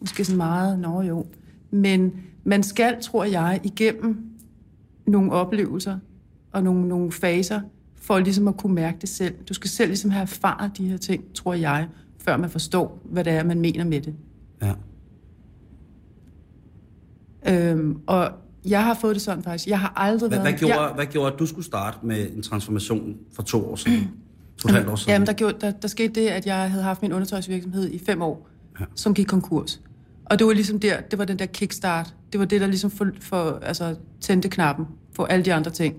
[0.00, 1.26] måske sådan meget, nå jo,
[1.70, 2.12] men
[2.44, 4.30] man skal, tror jeg, igennem
[5.06, 5.98] nogle oplevelser
[6.52, 7.60] og nogle, nogle faser,
[7.94, 9.34] for ligesom at kunne mærke det selv.
[9.48, 13.24] Du skal selv ligesom have erfaret de her ting, tror jeg, før man forstår, hvad
[13.24, 14.14] det er, man mener med det.
[14.62, 14.72] Ja.
[17.48, 18.32] Øhm, og
[18.64, 19.68] jeg har fået det sådan faktisk.
[19.68, 20.50] Jeg har aldrig Hvad, været...
[20.52, 23.76] hvad, gjorde, jeg, hvad gjorde, at du skulle starte med en transformation for to år
[23.76, 24.10] siden?
[24.64, 25.12] Og et år siden?
[25.12, 28.22] Jamen, der, gjorde, der, der skete det, at jeg havde haft min undertøjsvirksomhed i fem
[28.22, 28.48] år,
[28.80, 28.84] Ja.
[28.94, 29.80] som gik konkurs.
[30.24, 32.14] Og det var ligesom der, det var den der kickstart.
[32.32, 35.94] Det var det, der ligesom for, for altså, tændte knappen for alle de andre ting.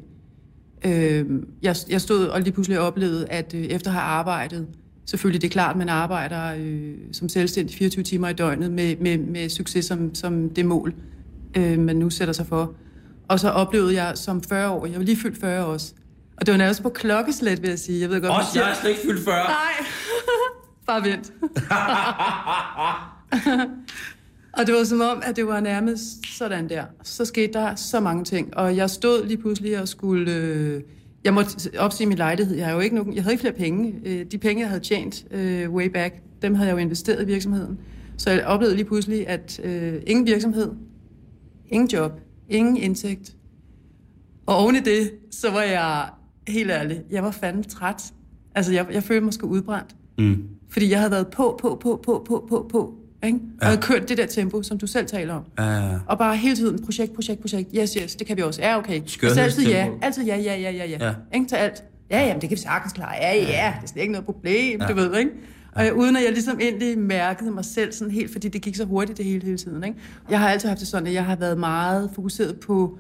[0.86, 4.68] Øhm, jeg, jeg stod og lige pludselig oplevede, at øh, efter at have arbejdet,
[5.06, 8.96] selvfølgelig det er klart, at man arbejder øh, som selvstændig 24 timer i døgnet med,
[9.02, 10.94] med, med succes som, som det mål,
[11.58, 12.74] øh, man nu sætter sig for.
[13.28, 15.94] Og så oplevede jeg som 40 år, jeg var lige fyldt 40 også,
[16.38, 18.02] og det var nærmest på klokkeslæt, vil jeg sige.
[18.02, 19.36] Jeg ved godt, Også jeg er slet ikke fyldt 40.
[19.44, 19.86] Nej,
[20.88, 21.34] bare vent.
[24.54, 26.84] og det var som om, at det var nærmest sådan der.
[27.04, 30.32] Så skete der så mange ting, og jeg stod lige pludselig og skulle...
[30.32, 30.82] Øh,
[31.24, 32.56] jeg måtte opsige min lejlighed.
[32.56, 33.96] Jeg, har jo ikke nogen, jeg havde ikke flere penge.
[34.06, 37.26] Øh, de penge, jeg havde tjent øh, way back, dem havde jeg jo investeret i
[37.26, 37.80] virksomheden.
[38.18, 40.72] Så jeg oplevede lige pludselig, at øh, ingen virksomhed,
[41.70, 42.12] ingen job,
[42.50, 43.36] ingen indtægt.
[44.46, 46.10] Og oven i det, så var jeg
[46.48, 48.04] helt ærlig, jeg var fandme træt.
[48.56, 49.96] Altså, jeg, jeg følte mig sgu udbrændt.
[50.18, 50.44] Mm.
[50.70, 52.94] Fordi jeg havde været på, på, på, på, på, på, på.
[53.24, 53.38] Ikke?
[53.38, 53.68] Og Ja.
[53.68, 55.44] jeg havde kørt det der tempo, som du selv taler om.
[55.94, 57.70] Uh, Og bare hele tiden, projekt, projekt, projekt.
[57.78, 58.62] Yes, yes, det kan vi også.
[58.62, 59.02] Ja, okay.
[59.02, 59.44] Og Skørhedstempo.
[59.46, 61.06] altid ja, altid ja, ja, ja, ja, ja.
[61.08, 61.14] Ja.
[61.34, 61.84] Ikke til alt.
[62.12, 63.14] Ja, jamen, det kan vi sagtens klare.
[63.22, 63.42] Ja, ja,
[63.78, 64.88] det er slet ikke noget problem, ja.
[64.88, 65.32] du ved, ikke?
[65.76, 68.76] Og jeg, uden at jeg ligesom egentlig mærkede mig selv sådan helt, fordi det gik
[68.76, 70.00] så hurtigt det hele, hele tiden, ikke?
[70.30, 72.98] Jeg har altid haft det sådan, at jeg har været meget fokuseret på,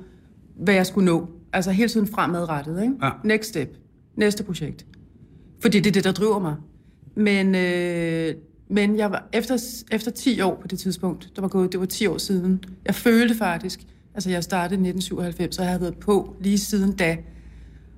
[0.60, 1.28] hvad jeg skulle nå.
[1.54, 2.94] Altså hele tiden fremadrettet, ikke?
[3.04, 3.10] Ja.
[3.24, 3.78] Next step.
[4.16, 4.86] Næste projekt.
[5.62, 6.56] Fordi det er det, der driver mig.
[7.16, 8.36] Men, øh,
[8.70, 11.86] men jeg var, efter, efter 10 år på det tidspunkt, der var gået, det var
[11.86, 13.80] 10 år siden, jeg følte faktisk,
[14.14, 17.18] altså jeg startede i 1997, så jeg havde været på lige siden da.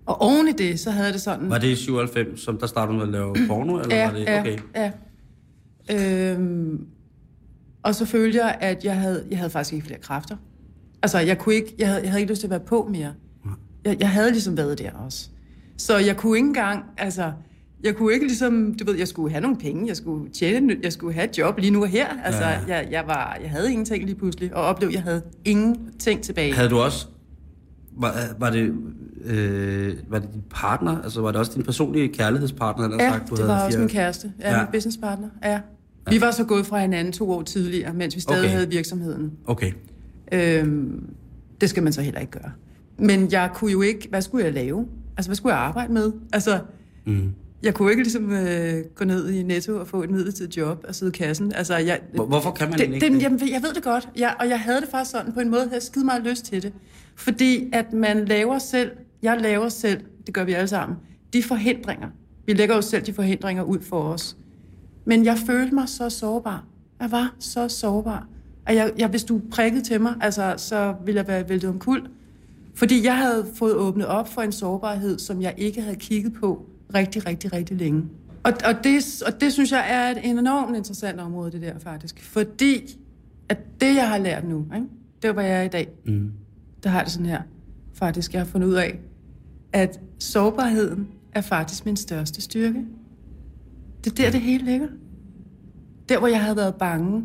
[0.06, 1.50] Og oven i det, så havde jeg det sådan...
[1.50, 3.80] var det i 97, som der startede med at lave porno?
[3.80, 4.58] Eller ja, var det, ja, okay.
[4.76, 4.92] ja.
[6.34, 6.86] Øhm,
[7.84, 10.38] og så følte jeg, at jeg havde, jeg havde faktisk ikke flere kræfter.
[11.02, 13.14] Altså, jeg, kunne ikke, jeg, havde, jeg havde ikke lyst til at være på mere.
[13.86, 15.30] Jeg, jeg havde ligesom været der også.
[15.78, 17.32] Så jeg kunne ikke engang, altså,
[17.84, 20.94] jeg kunne ikke ligesom, du ved, jeg skulle have nogle penge, jeg skulle tjene, jeg
[20.94, 22.08] skulle have et job lige nu og her.
[22.24, 22.50] Altså, Ja.
[22.50, 22.76] ja.
[22.76, 26.54] jeg, jeg, var, jeg havde ingenting lige pludselig, og oplevede, at jeg havde ingenting tilbage.
[26.54, 27.08] Havde du også...
[27.98, 28.74] Var, var, det,
[29.26, 31.02] øh, var det din partner?
[31.02, 32.86] Altså var det også din personlige kærlighedspartner?
[32.86, 34.32] Eller Ja, sagt, du det havde var også fire- min kæreste.
[34.39, 34.56] Ja, Ja.
[34.58, 34.63] ja.
[34.63, 35.28] min businesspartner.
[35.44, 35.60] Ja.
[36.10, 38.50] Vi var så gået fra hinanden to år tidligere, mens vi stadig okay.
[38.52, 39.32] havde virksomheden.
[39.46, 39.72] Okay.
[40.32, 41.04] Øhm,
[41.62, 42.52] det skal man så heller ikke gøre.
[43.00, 44.08] Men jeg kunne jo ikke...
[44.10, 44.88] Hvad skulle jeg lave?
[45.18, 46.12] Altså, hvad skulle jeg arbejde med?
[46.34, 46.60] Altså,
[47.06, 47.34] Mm.
[47.64, 50.96] jeg kunne ikke ligesom øh, gå ned i Netto og få et midlertidigt job og
[50.96, 51.54] sidde i kassen.
[51.56, 54.36] Altså, jeg, Hvor- Hvorfor kan man det, ikke det, jamen, jeg ved det godt, jeg,
[54.40, 56.64] og jeg havde det faktisk sådan på en måde, jeg havde skide meget lyst til
[56.64, 56.74] det.
[57.16, 60.98] Fordi at man laver selv, jeg laver selv, det gør vi alle sammen,
[61.34, 62.08] de forhindringer.
[62.46, 64.38] Vi lægger jo selv de forhindringer ud for os.
[65.06, 66.66] Men jeg følte mig så sårbar.
[67.02, 68.28] Jeg var så sårbar.
[68.66, 71.80] At jeg, jeg, hvis du prikkede til mig, altså, så ville jeg være væltet om
[71.80, 72.02] kul.
[72.80, 76.65] Fordi jeg havde fået åbnet op for en sårbarhed, som jeg ikke havde kigget på
[76.96, 78.04] rigtig, rigtig, rigtig længe.
[78.44, 82.24] Og, og, det, og det synes jeg er et enormt interessant område, det der faktisk.
[82.24, 82.98] Fordi
[83.50, 84.88] at det, jeg har lært nu, ikke?
[85.22, 86.32] det hvor jeg er i dag, Mm.
[86.84, 87.42] der har det sådan her.
[87.94, 89.00] Faktisk, jeg har fundet ud af,
[89.74, 92.86] at sårbarheden er faktisk min største styrke.
[94.04, 94.88] Det er der, det hele ligger.
[96.10, 97.24] Der, hvor jeg havde været bange,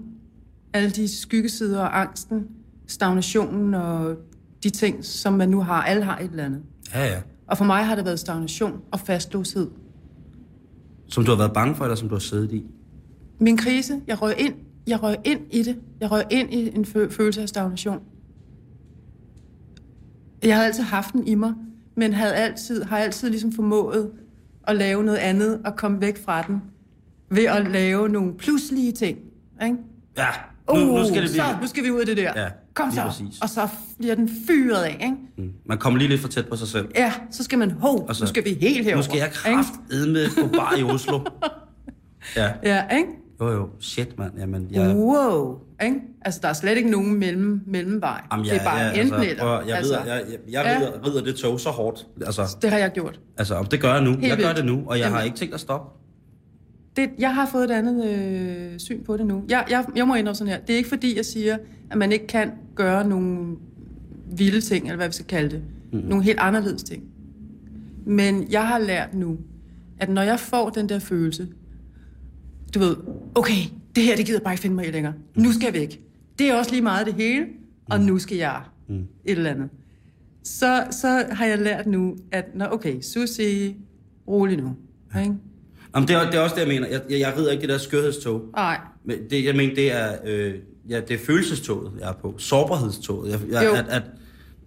[0.73, 2.47] alle de skyggesider og angsten,
[2.87, 4.17] stagnationen og
[4.65, 5.83] de ting, som man nu har.
[5.83, 6.63] Alle har et eller andet.
[6.95, 7.21] Ja, ja.
[7.49, 9.71] Og for mig har det været stagnation og fastlåshed.
[11.09, 12.65] Som du har været bange for, eller som du har siddet i?
[13.41, 14.55] Min krise, jeg røg ind,
[14.87, 15.77] jeg røg ind i det.
[16.01, 17.99] Jeg røg ind i en fø- følelse af stagnation.
[20.43, 21.53] Jeg havde altid haft den i mig,
[21.97, 24.11] men havde altid, har altid ligesom formået
[24.67, 26.63] at lave noget andet og komme væk fra den
[27.31, 29.19] ved at lave nogle pludselige ting.
[29.65, 29.77] Ikke?
[30.17, 30.27] Ja,
[30.69, 31.43] nu, Uh, nu skal det blive...
[31.43, 32.33] så, nu skal vi ud af det der.
[32.43, 33.03] Ja, Kom så.
[33.03, 33.41] præcis.
[33.43, 35.17] Og så bliver den fyret af, ikke?
[35.39, 35.53] Mm.
[35.67, 36.89] Man kommer lige lidt for tæt på sig selv.
[36.97, 38.97] Ja, så skal man, hov, Og så- nu skal vi helt herover.
[38.97, 41.21] Nu skal jeg kraftedme på bar i Oslo.
[42.37, 43.09] Ja, Ja, ikke?
[43.41, 43.69] jo jo.
[43.81, 44.33] Shit, mand.
[44.39, 45.97] Jamen, jeg, Wow, ikke?
[46.25, 48.21] Altså, der er slet ikke nogen mellem, mellemvej.
[48.33, 49.43] Jamen, det er bare jeg, enten altså, eller.
[49.43, 50.79] prøv, jeg, altså, rider, jeg, jeg, jeg Ja.
[50.87, 52.07] rider, rider det tog så hårdt.
[52.27, 53.21] Altså, Det har jeg gjort.
[53.39, 54.11] altså, det gør jeg nu.
[54.11, 54.57] jeg gør vildt.
[54.57, 55.25] det nu, og jeg har Jamen.
[55.27, 56.01] ikke tænkt at stoppe.
[56.97, 59.45] Det, jeg har fået et andet øh, syn på det nu.
[59.49, 60.59] Jeg, jeg, jeg må ændre sådan her.
[60.61, 61.57] Det er ikke fordi, jeg siger,
[61.91, 63.57] at man ikke kan gøre nogle
[64.37, 65.63] vilde ting, eller hvad vi skal kalde det.
[65.93, 65.99] Mm.
[65.99, 67.03] Nogle helt anderledes ting.
[68.07, 69.39] Men jeg har lært nu,
[69.99, 71.49] at når jeg får den der følelse,
[72.75, 72.97] du ved,
[73.35, 73.63] okay,
[73.97, 75.15] det her, det gider jeg bare ikke finde mig i længere.
[75.37, 76.01] Nu skal jeg væk.
[76.39, 77.47] Det er også lige meget det hele,
[77.91, 78.95] og nu skal jeg Mm.
[79.25, 79.69] et eller andet.
[80.43, 83.75] Så, så har jeg lært nu, at når, okay, Susie,
[84.29, 84.77] rolig nu.
[85.21, 85.35] Ikke?
[85.95, 86.87] Jamen, det, er, det er også det, jeg mener.
[86.89, 88.45] Jeg, jeg, jeg rider ikke det der skørhedstog.
[88.57, 90.55] Nej, Men det, jeg mener, det er, øh,
[90.89, 92.35] ja, det er følelsestoget, jeg er på.
[92.39, 93.31] Sårbarhedstoget.
[93.33, 93.73] Jeg, jeg, Jo.
[93.73, 94.03] at, at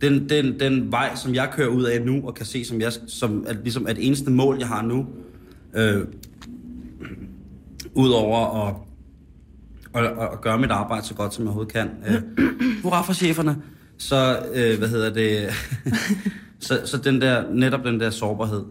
[0.02, 2.94] den, den, den vej, som jeg kører ud af nu, og kan se, som jeg,
[3.08, 5.06] som at, ligesom det eneste mål, jeg har nu,
[5.76, 6.02] øh,
[7.96, 8.76] udover at,
[9.96, 11.90] at, at, at gøre mit arbejde så godt, som jeg overhovedet kan.
[12.08, 12.22] Øh,
[12.84, 13.58] hurra for cheferne.
[13.98, 15.50] Så, øh, hvad hedder det,
[16.60, 18.64] så, så den der, netop den der sårbarhed,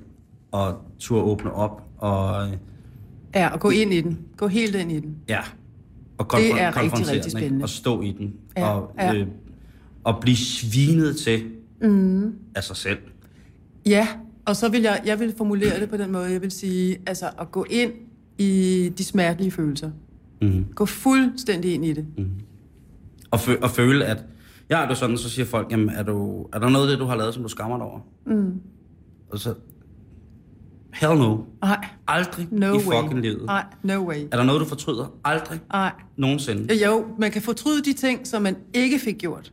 [0.52, 2.46] og turde åbne op, og...
[2.46, 2.52] øh,
[3.34, 4.18] Ja, og gå ind i den.
[4.36, 5.16] Gå helt ind i den.
[5.28, 5.40] Ja.
[6.18, 7.62] Og Det er konfron- rigtig, rigtig spændende.
[7.62, 8.34] Og stå i den.
[8.56, 9.14] Ja, og, ja.
[9.14, 9.26] Øh,
[10.04, 11.42] og blive svinet til
[11.82, 12.32] mm.
[12.54, 12.98] af sig selv.
[13.86, 14.08] Ja,
[14.44, 17.30] og så vil jeg, jeg vil formulere det på den måde, jeg vil sige, altså
[17.40, 17.92] at gå ind
[18.38, 19.90] i de smertelige følelser.
[20.42, 20.64] Mm.
[20.74, 22.06] Gå fuldstændig ind i det.
[23.30, 24.24] Og, fø- og føle, at...
[24.68, 26.98] Jeg er det sådan, så siger folk, jamen, er, du, er der noget af det,
[26.98, 28.00] du har lavet, som du skammer dig over?
[28.26, 28.52] Mm.
[29.30, 29.54] Og så...
[31.00, 31.36] Hell no.
[31.62, 33.02] Nej, Aldrig no i way.
[33.02, 33.46] fucking livet.
[33.46, 34.16] Nej, no way.
[34.32, 35.14] Er der noget, du fortryder?
[35.24, 35.92] Aldrig Nej.
[36.16, 36.84] nogensinde.
[36.84, 39.52] Jo, man kan fortryde de ting, som man ikke fik gjort.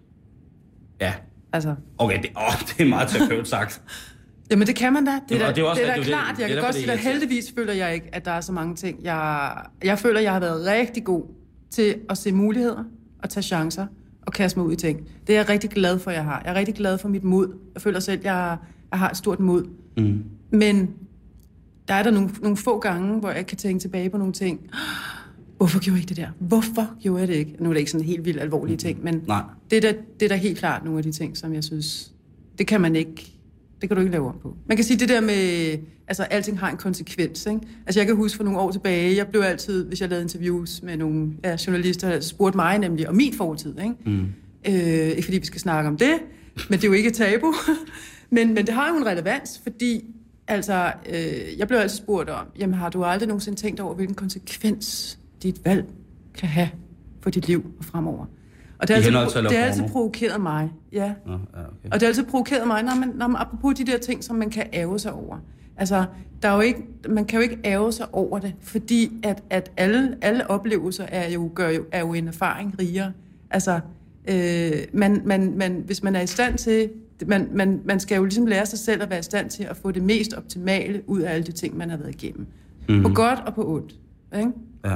[1.01, 1.13] Ja.
[1.53, 3.82] Altså, Okay, det, åh, det er meget terapeut sagt.
[4.51, 5.12] Jamen det kan man da.
[5.29, 6.36] Det er Jamen, det er også- det er det da det- klart.
[6.36, 8.41] det Jeg er kan godt det sige, at heldigvis føler jeg ikke, at der er
[8.41, 9.03] så mange ting.
[9.03, 9.51] Jeg,
[9.84, 11.23] jeg føler, at jeg har været rigtig god
[11.71, 12.84] til at se muligheder
[13.23, 13.86] og tage chancer
[14.21, 15.08] og kaste mig ud i ting.
[15.27, 16.41] Det er jeg rigtig glad for, jeg har.
[16.45, 17.53] Jeg er rigtig glad for mit mod.
[17.73, 18.58] Jeg føler selv, at jeg,
[18.91, 19.63] jeg har et stort mod.
[19.97, 20.23] Mm.
[20.51, 20.89] Men
[21.88, 24.60] der er der nogle, nogle få gange, hvor jeg kan tænke tilbage på nogle ting.
[25.58, 26.28] Hvorfor gjorde jeg ikke det der?
[26.39, 27.56] Hvorfor gjorde jeg det ikke?
[27.60, 29.41] Nu er det ikke sådan helt vildt alvorlige ting, men Nej.
[29.72, 32.12] det er, da, det er helt klart nogle af de ting, som jeg synes,
[32.58, 33.34] det kan man ikke,
[33.82, 34.56] det kan du ikke lave om på.
[34.67, 37.60] Man kan sige det der med, altså alting har en konsekvens, ikke?
[37.86, 40.82] Altså jeg kan huske for nogle år tilbage, jeg blev altid, hvis jeg lavede interviews
[40.84, 43.96] med nogle ja, journalister, der spurgte mig nemlig om min fortid, ikke?
[44.06, 44.26] Mm.
[44.67, 46.13] Øh, ikke fordi vi skal snakke om det,
[46.69, 47.54] men det er jo ikke et tabu.
[48.30, 50.06] men, men det har jo en relevans, fordi
[50.47, 54.15] altså, øh, jeg blev altid spurgt om, jamen har du aldrig nogensinde tænkt over, hvilken
[54.15, 55.86] konsekvens dit valg
[56.34, 56.69] kan have
[57.21, 58.25] for dit liv og fremover?
[58.77, 61.13] Og det har at det har altid provokeret mig, ja.
[61.25, 61.86] Nå, ja, okay.
[61.86, 64.36] Og det har altid provokeret mig, når man, når man, apropos de der ting, som
[64.36, 65.38] man kan æve sig over.
[65.77, 66.06] Altså,
[66.41, 69.71] der er jo ikke, man kan jo ikke æve sig over det, fordi at, at
[69.77, 73.12] alle, alle oplevelser er jo, gør jo, er jo en erfaring rigere.
[73.49, 73.79] Altså,
[74.29, 76.89] øh, man, man, man, hvis man er i stand til,
[77.28, 79.78] man, man, man skal jo ligesom lære sig selv at være i stand til at
[79.78, 82.47] få det mest optimale ud af alle de ting, man har været igennem.
[82.89, 83.04] Mm.
[83.04, 83.95] På godt og på ondt.
[84.38, 84.52] Ikke?
[84.86, 84.95] Ja.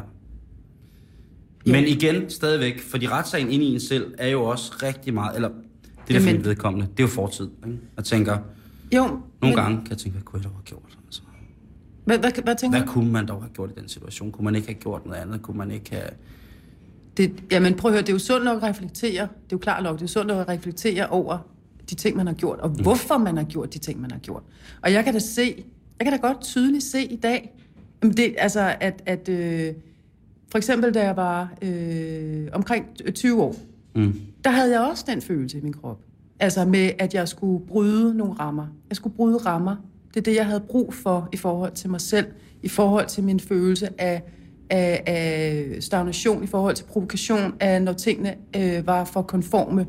[1.66, 5.50] Men igen, stadigvæk, fordi retssagen inde i en selv er jo også rigtig meget, eller
[6.08, 7.50] det er for mit vedkommende, det er jo fortid.
[7.66, 7.80] Ikke?
[7.98, 8.38] Jeg tænker,
[8.94, 10.98] Jo, nogle men, gange kan jeg tænke, hvad kunne jeg dog have gjort?
[11.06, 11.22] Altså,
[12.06, 14.32] Hvad, hvad, hvad tænker hvad kunne man dog have gjort i den situation?
[14.32, 15.42] Kunne man ikke have gjort noget andet?
[15.42, 16.10] Kunne man ikke have...
[17.18, 19.22] Det, jamen prøv at høre, det er jo sundt nok at reflektere.
[19.22, 21.38] Det er jo klart nok, det er sundt nok at reflektere over
[21.90, 24.44] de ting, man har gjort, og hvorfor man har gjort de ting, man har gjort.
[24.82, 25.64] Og jeg kan da se,
[26.00, 27.54] jeg kan da godt tydeligt se i dag,
[28.02, 29.74] det, altså at, at øh,
[30.52, 33.56] for eksempel da jeg var øh, omkring 20 år,
[33.96, 34.14] Mm.
[34.44, 36.00] der havde jeg også den følelse i min krop.
[36.40, 38.68] Altså med, at jeg skulle bryde nogle rammer.
[38.90, 39.76] Jeg skulle bryde rammer.
[40.14, 42.26] Det er det, jeg havde brug for i forhold til mig selv,
[42.64, 44.24] i forhold til min følelse af,
[44.70, 49.86] af, af stagnation, i forhold til provokation, af når tingene øh, var for konforme.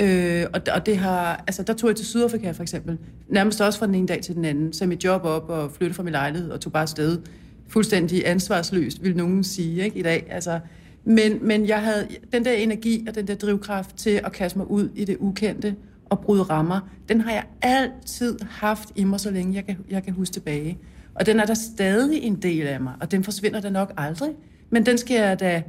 [0.00, 3.78] Øh, og, og det har, altså der tog jeg til Sydafrika for eksempel, nærmest også
[3.78, 6.12] fra den ene dag til den anden, så mit job op og flyttede fra min
[6.12, 7.18] lejlighed og tog bare afsted.
[7.68, 10.26] Fuldstændig ansvarsløst, vil nogen sige ikke, i dag.
[10.30, 10.60] Altså,
[11.04, 14.70] men, men jeg havde den der energi og den der drivkraft til at kaste mig
[14.70, 19.30] ud i det ukendte og bryde rammer, den har jeg altid haft i mig, så
[19.30, 20.78] længe jeg kan, jeg kan huske tilbage.
[21.14, 24.30] Og den er der stadig en del af mig, og den forsvinder der nok aldrig.
[24.70, 25.62] Men den skal jeg da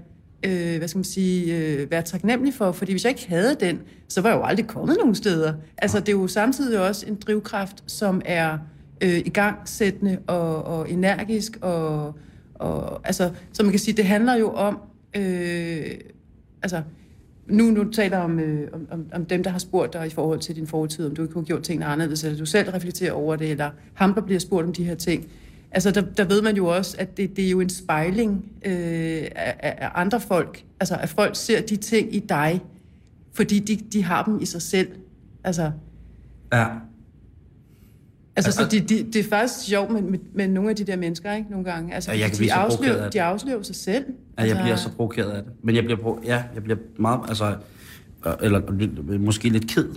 [0.45, 3.79] øh, hvad skal man sige, øh, være taknemmelig for, fordi hvis jeg ikke havde den,
[4.07, 5.53] så var jeg jo aldrig kommet nogen steder.
[5.77, 8.57] Altså, det er jo samtidig også en drivkraft, som er
[9.01, 12.15] øh, igangsættende og, og energisk, og,
[12.55, 14.79] og altså, så man kan sige, det handler jo om,
[15.15, 15.91] øh,
[16.63, 16.81] altså,
[17.47, 20.39] nu, nu taler om, øh, om, om, om dem, der har spurgt dig i forhold
[20.39, 23.11] til din fortid, om du ikke kunne have gjort tingene anderledes, eller du selv reflekterer
[23.11, 25.27] over det, eller ham, der bliver spurgt om de her ting.
[25.71, 28.71] Altså, der, der ved man jo også, at det, det er jo en spejling øh,
[29.35, 30.63] af, af andre folk.
[30.79, 32.61] Altså, at folk ser de ting i dig,
[33.33, 34.87] fordi de, de har dem i sig selv.
[35.43, 35.71] Altså,
[36.53, 36.65] Ja.
[38.35, 40.83] altså så Og- de, de, det er faktisk sjovt med, med, med nogle af de
[40.83, 41.49] der mennesker, ikke?
[41.51, 41.93] Nogle gange.
[41.95, 43.13] Altså, Ja, jeg kan de, afslører, af det.
[43.13, 44.05] de afslører sig selv.
[44.39, 45.51] Ja, jeg bliver så provokeret af det.
[45.63, 47.55] Men jeg bliver, pro- ja, jeg bliver meget, altså,
[48.41, 48.61] eller
[49.19, 49.87] måske lidt ked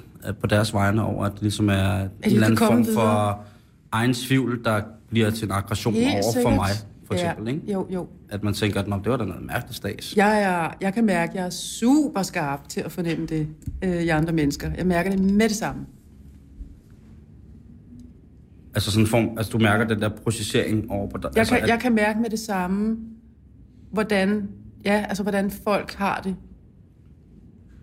[0.41, 3.45] på deres vegne over, at det ligesom er en kan eller anden form for
[3.93, 6.55] egen tvivl, der bliver til en aggression Helt over for sikkert.
[6.55, 6.69] mig,
[7.07, 7.45] for eksempel.
[7.49, 7.73] Ja, Ikke?
[7.73, 8.07] jo, jo.
[8.29, 10.17] At man tænker, at "Nå, det var da noget mærkeligt stads.
[10.17, 13.49] Jeg, er, jeg kan mærke, at jeg er super skarp til at fornemme det
[13.85, 14.71] øh, i andre mennesker.
[14.77, 15.87] Jeg mærker det med det samme.
[18.75, 21.31] Altså sådan en form, altså du mærker den der processering over på dig.
[21.35, 22.97] Jeg, altså, kan, at- jeg kan mærke med det samme,
[23.93, 24.49] hvordan,
[24.85, 26.37] ja, altså, hvordan folk har det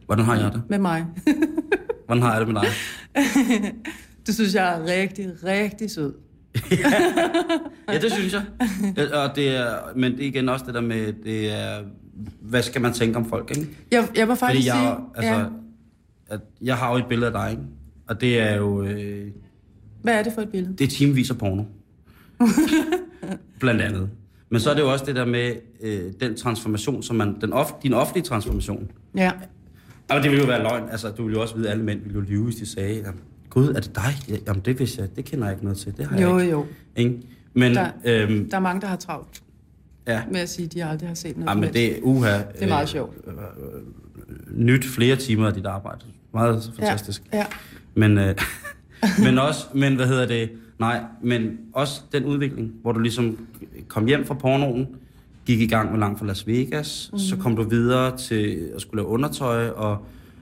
[0.05, 0.61] Hvordan har jeg det?
[0.69, 1.05] med mig.
[2.05, 2.69] Hvordan har jeg det med dig?
[4.25, 6.13] det synes jeg er rigtig, rigtig sød.
[7.93, 8.43] Ja, det synes jeg.
[8.97, 11.81] Ja, Og det er, men det er igen også det der med, det er,
[12.41, 13.69] hvad skal man tænke om folk, ikke?
[13.91, 15.45] Jeg, jeg må faktisk Fordi jeg, sige, altså, ja,
[16.35, 17.63] at jeg har jo et billede af dig, ikke?
[18.07, 19.27] Og det er jo, øh,
[20.01, 20.73] hvad er det for et billede?
[20.77, 21.63] det er timevis af porno.
[23.59, 24.09] Blandt andet.
[24.49, 27.53] Men så er det jo også det der med øh, den transformation, som man, den
[27.53, 28.91] off, din offentlige transformation.
[29.15, 29.31] Ja,
[30.09, 30.89] Og det ville jo være løgn.
[30.91, 32.95] Altså, du ville jo også vide, at alle mænd ville jo lyve, hvis de sagde,
[32.95, 33.19] jamen,
[33.49, 34.13] Gud, er det dig?
[34.29, 35.97] Ja, Jamen, det vidste jeg, det kender jeg ikke noget til.
[35.97, 36.51] Det har jo, jeg ikke.
[36.51, 36.65] jo.
[36.95, 37.21] Ikke?
[37.53, 39.43] Men, Der- øhm, Der er mange, der har travlt
[40.07, 40.21] ja.
[40.31, 41.49] med at sige, at de aldrig har set noget.
[41.49, 42.37] Ja, men det uha.
[42.37, 43.15] det er meget sjovt.
[43.27, 43.33] Øh,
[44.51, 45.99] nyt flere timer af dit arbejde.
[46.33, 47.21] Meget fantastisk.
[47.33, 47.45] Ja, ja.
[47.95, 48.35] Men, øh,
[49.25, 53.37] men også, men hvad hedder det, nej, men også den udvikling, hvor du ligesom
[53.87, 54.87] kom hjem fra pornoen,
[55.45, 57.19] gik i gang med langt fra Las Vegas, mm.
[57.19, 59.97] så kom du videre til at skulle lave undertøj, og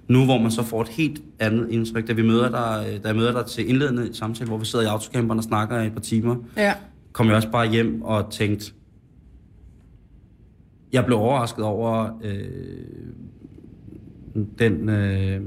[0.07, 3.15] Nu hvor man så får et helt andet indtryk, da, vi møder dig, da jeg
[3.15, 5.99] møder dig til indledende samtale, hvor vi sidder i autocamperen og snakker i et par
[6.01, 6.73] timer, Ja.
[7.11, 8.71] kom jeg også bare hjem og tænkte,
[10.93, 12.47] jeg blev overrasket over øh,
[14.59, 15.41] den, øh,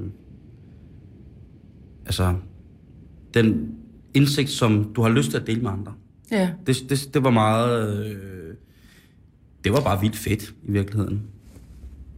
[2.07, 2.35] altså,
[3.35, 3.75] den
[4.15, 5.93] indsigt, som du har lyst til at dele med andre.
[6.31, 6.51] Ja.
[6.67, 8.55] Det, det, det var meget, øh,
[9.65, 11.23] det var bare vildt fedt i virkeligheden.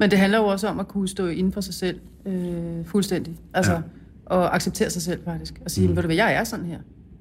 [0.02, 3.36] Men det handler jo også om at kunne stå inden for sig selv øh, fuldstændig.
[3.54, 3.80] Altså, Ja.
[4.26, 5.60] og acceptere sig selv faktisk.
[5.64, 5.96] Og sige, mm.
[5.96, 6.78] ved du hvad, jeg er sådan her.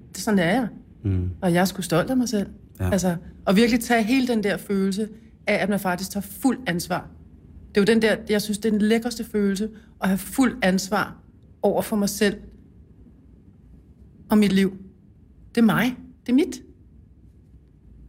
[0.10, 0.68] Det er sådan, det er jeg.
[1.04, 1.30] Mm.
[1.42, 2.48] Og jeg er sgu stolt af mig selv.
[2.80, 2.90] Ja.
[2.92, 3.16] Altså,
[3.46, 5.10] og virkelig tage hele den der følelse
[5.48, 7.08] af, at man faktisk tager fuld ansvar.
[7.70, 9.70] Det er jo den der, jeg synes, det er den lækreste følelse,
[10.02, 11.16] at have fuld ansvar
[11.62, 12.36] over for mig selv
[14.30, 14.78] og mit liv.
[15.56, 15.96] Det er mig.
[16.26, 16.62] Det er mit.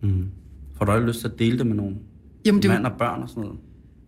[0.02, 0.28] Mm.
[0.74, 1.98] Får du lyst til at dele det med nogen?
[2.46, 3.58] Jamen, det Mand og børn og sådan noget?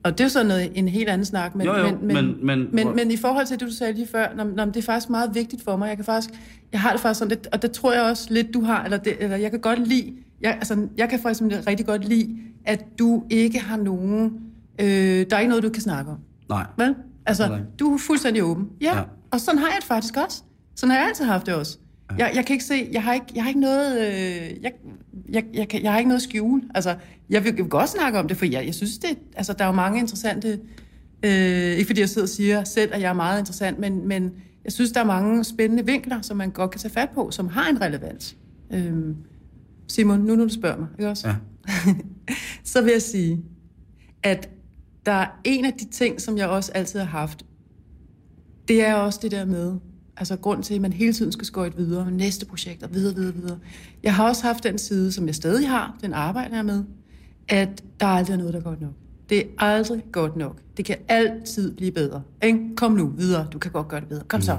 [0.05, 1.55] Og det er jo sådan noget, en helt anden snak.
[1.55, 3.93] Men, Jo, jo, men, men, men- men- men, men i forhold til det, du sagde
[3.93, 5.89] lige før, når, når, det er faktisk meget vigtigt for mig.
[5.89, 6.35] Jeg kan faktisk,
[6.73, 8.99] jeg har det faktisk sådan lidt, og det tror jeg også lidt, du har, eller,
[8.99, 12.85] det, eller jeg kan godt lide, jeg, altså, jeg kan faktisk rigtig godt lide, at
[12.99, 14.33] du ikke har nogen,
[14.81, 14.87] øh,
[15.31, 16.19] der er ikke noget, du kan snakke om.
[16.49, 16.67] Nej.
[16.79, 16.95] Vel?
[17.27, 18.69] Altså, du er fuldstændig åben.
[18.81, 18.97] Ja.
[18.97, 20.43] ja, og sådan har jeg det faktisk også.
[20.77, 21.79] Sådan har jeg altid haft det også.
[22.19, 24.73] Jeg, jeg kan ikke se, jeg har ikke, jeg har ikke noget, øh, jeg,
[25.29, 26.63] jeg, jeg, kan, jeg har ikke noget at skjule.
[26.75, 26.97] Altså,
[27.31, 29.65] jeg vil, jeg vil godt snakke om det, for jeg, jeg synes, det, altså, der
[29.65, 30.61] er jo mange interessante,
[31.23, 31.33] øh,
[31.73, 34.33] ikke fordi jeg sidder og siger selv, at jeg er meget interessant, men, men
[34.65, 37.49] jeg synes, der er mange spændende vinkler, som man godt kan tage fat på, som
[37.49, 38.37] har en relevans.
[38.73, 38.93] Øh,
[39.89, 41.29] Simon, nu når du spørger mig, ikke også?
[41.29, 41.35] Ja.
[42.73, 43.45] så vil jeg sige,
[44.23, 44.49] at
[45.07, 47.45] der er en af de ting, som jeg også altid har haft,
[48.69, 49.77] det er også det der med,
[50.17, 53.35] altså grund til, at man hele tiden skal skøjte videre, næste projekt og videre, videre,
[53.35, 53.59] videre.
[54.03, 56.85] Jeg har også haft den side, som jeg stadig har, den arbejder jeg med,
[57.49, 58.93] at der er aldrig noget, der er godt nok.
[59.29, 60.57] Det er aldrig godt nok.
[60.77, 62.23] Det kan altid blive bedre.
[62.43, 62.59] Ikke?
[62.77, 64.23] Kom nu videre, du kan godt gøre det bedre.
[64.29, 64.59] Kom så.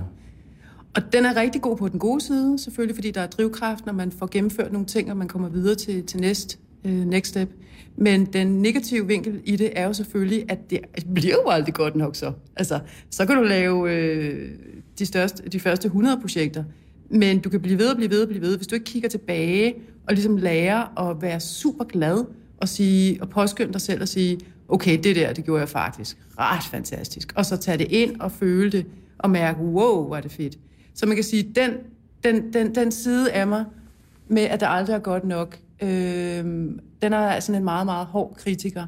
[0.96, 3.94] Og den er rigtig god på den gode side, selvfølgelig, fordi der er drivkraft, når
[3.94, 7.50] man får gennemført nogle ting, og man kommer videre til, til næste, øh, next step.
[7.98, 10.80] Men den negative vinkel i det er jo selvfølgelig, at det
[11.16, 12.32] bliver jo aldrig godt nok så.
[12.56, 12.80] Altså,
[13.10, 14.50] så kan du lave øh,
[15.00, 16.64] de, største, de første 100 projekter,
[17.10, 19.10] men du kan blive ved og blive ved og blive ved, hvis du ikke kigger
[19.10, 19.76] tilbage
[20.08, 22.26] og ligesom lærer at være super glad
[22.58, 26.18] og, sige, og påskynde dig selv og sige, okay, det der, det gjorde jeg faktisk
[26.40, 27.34] ret fantastisk.
[27.36, 28.86] Og så tage det ind og føle det
[29.18, 30.58] og mærke, wow, hvor er det fedt.
[30.94, 31.72] Så man kan sige, den,
[32.24, 33.66] den, den, den side af mig,
[34.28, 35.90] med at der aldrig er godt nok, øh,
[37.02, 38.86] den er sådan en meget, meget hård kritiker.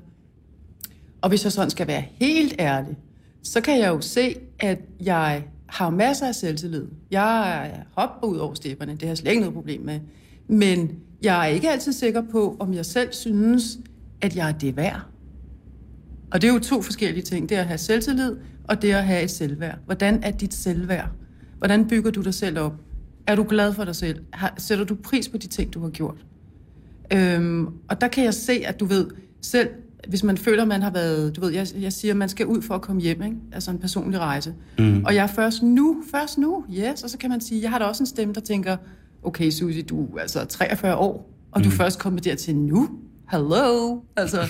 [1.21, 2.97] Og hvis jeg sådan skal være helt ærlig,
[3.43, 6.85] så kan jeg jo se, at jeg har masser af selvtillid.
[7.11, 9.99] Jeg hopper ud over stepperne, det har jeg slet ikke noget problem med.
[10.47, 13.77] Men jeg er ikke altid sikker på, om jeg selv synes,
[14.21, 15.01] at jeg er det værd.
[16.31, 17.49] Og det er jo to forskellige ting.
[17.49, 19.77] Det er at have selvtillid, og det er at have et selvværd.
[19.85, 21.09] Hvordan er dit selvværd?
[21.57, 22.73] Hvordan bygger du dig selv op?
[23.27, 24.23] Er du glad for dig selv?
[24.33, 26.25] Har, sætter du pris på de ting, du har gjort?
[27.13, 29.07] Øhm, og der kan jeg se, at du ved,
[29.41, 29.69] selv
[30.09, 32.75] hvis man føler, man har været, du ved, jeg, jeg siger, man skal ud for
[32.75, 33.35] at komme hjem, ikke?
[33.51, 34.53] altså en personlig rejse.
[34.79, 35.03] Mm.
[35.05, 37.79] Og jeg er først nu, først nu, yes, og så kan man sige, jeg har
[37.79, 38.77] da også en stemme, der tænker,
[39.23, 41.63] okay Susie, du er altså 43 år, og mm.
[41.63, 42.89] du er først kommet dertil nu.
[43.31, 44.47] Hello, altså.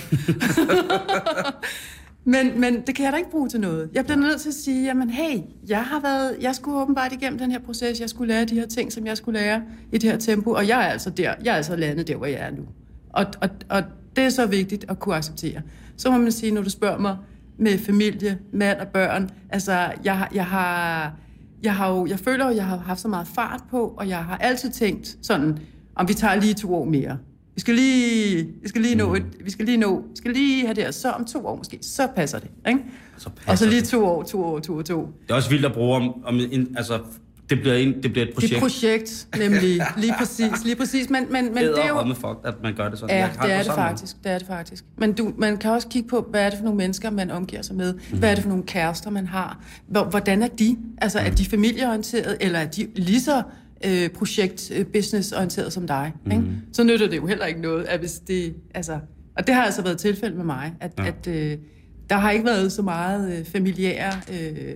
[2.34, 3.90] men, men det kan jeg da ikke bruge til noget.
[3.94, 5.38] Jeg bliver nødt til at sige, jamen hey,
[5.68, 8.66] jeg har været, jeg skulle åbenbart igennem den her proces, jeg skulle lære de her
[8.66, 11.52] ting, som jeg skulle lære i det her tempo, og jeg er altså der, jeg
[11.52, 12.62] er altså landet der, hvor jeg er nu.
[13.10, 13.82] Og, og, og
[14.18, 15.62] det er så vigtigt at kunne acceptere.
[15.96, 17.16] Så må man sige, når du spørger mig
[17.58, 19.72] med familie, mand og børn, altså
[20.04, 21.12] jeg, jeg har,
[21.62, 24.24] jeg har jo, jeg føler jo, jeg har haft så meget fart på, og jeg
[24.24, 25.58] har altid tænkt sådan,
[25.94, 27.18] om vi tager lige to år mere.
[27.54, 30.64] Vi skal lige, vi skal lige nå, et, vi skal lige nå, vi skal lige
[30.66, 32.80] have det, og så om to år måske, så passer det, ikke?
[33.16, 35.12] Så passer Og så lige to år, to år, to år, to.
[35.22, 36.98] Det er også vildt at bruge om, om en, altså,
[37.50, 38.50] det bliver, en, det bliver et projekt.
[38.50, 42.14] Det er projekt, nemlig, lige præcis, lige præcis, men, men, men det er jo...
[42.14, 43.16] fuck, at man gør det sådan.
[43.16, 43.88] Ja, Jeg det er det samme måde.
[43.90, 44.16] faktisk.
[44.24, 44.84] Det er det faktisk.
[44.98, 47.62] Men du, man kan også kigge på, hvad er det for nogle mennesker, man omgiver
[47.62, 47.94] sig med?
[48.12, 48.18] Mm.
[48.18, 49.60] Hvad er det for nogle kærester, man har?
[49.88, 50.76] Hvor- Hvordan er de?
[51.00, 53.42] Altså, er de familieorienterede, eller er de lige så
[53.84, 56.12] øh, projekt-business-orienterede som dig?
[56.24, 56.30] Mm.
[56.32, 56.44] Ikke?
[56.72, 58.54] Så nytter det jo heller ikke noget, at hvis det...
[58.74, 58.98] Altså,
[59.36, 61.06] og det har altså været tilfældet med mig, at, ja.
[61.06, 61.56] at øh,
[62.10, 64.74] der har ikke været så meget øh, familiære øh,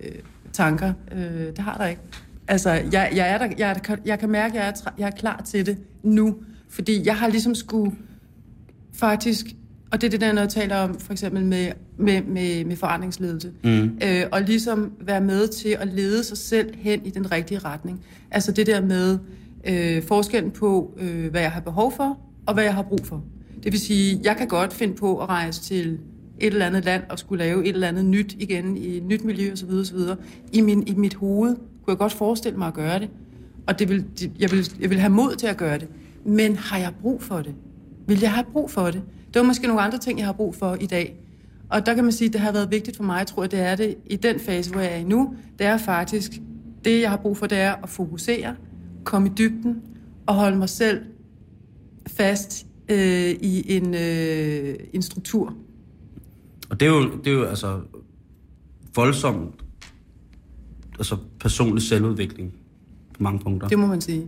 [0.52, 0.92] tanker.
[1.12, 2.02] Øh, det har der ikke.
[2.48, 5.06] Altså, jeg, jeg, er der, jeg, er der, jeg kan mærke, at jeg er, jeg
[5.06, 6.36] er klar til det nu.
[6.68, 7.92] Fordi jeg har ligesom skulle
[8.92, 9.46] faktisk,
[9.90, 12.76] og det er det der, når jeg taler om for eksempel med, med, med, med
[12.76, 13.98] forandringsledelse, mm.
[14.04, 18.04] øh, og ligesom være med til at lede sig selv hen i den rigtige retning.
[18.30, 19.18] Altså det der med
[19.64, 23.24] øh, forskellen på, øh, hvad jeg har behov for, og hvad jeg har brug for.
[23.64, 25.98] Det vil sige, jeg kan godt finde på at rejse til
[26.40, 29.24] et eller andet land og skulle lave et eller andet nyt igen i et nyt
[29.24, 29.70] miljø osv.
[29.70, 29.98] osv.
[30.52, 33.10] I, min, I mit hoved kunne jeg godt forestille mig at gøre det.
[33.66, 34.04] Og det vil,
[34.38, 35.88] jeg, vil, jeg vil have mod til at gøre det.
[36.26, 37.54] Men har jeg brug for det?
[38.06, 39.02] Vil jeg have brug for det?
[39.26, 41.16] Det var måske nogle andre ting, jeg har brug for i dag.
[41.70, 43.60] Og der kan man sige, at det har været vigtigt for mig, jeg tror, det
[43.60, 45.34] er det i den fase, hvor jeg er i nu.
[45.58, 46.32] Det er faktisk,
[46.84, 48.56] det jeg har brug for, det er at fokusere,
[49.04, 49.82] komme i dybden
[50.26, 51.02] og holde mig selv
[52.06, 55.54] fast øh, i en, øh, en struktur.
[56.70, 57.80] Og det er jo, det er jo altså
[58.94, 59.54] voldsomt
[60.98, 62.52] altså personlig selvudvikling
[63.14, 63.68] på mange punkter.
[63.68, 64.26] Det må man sige.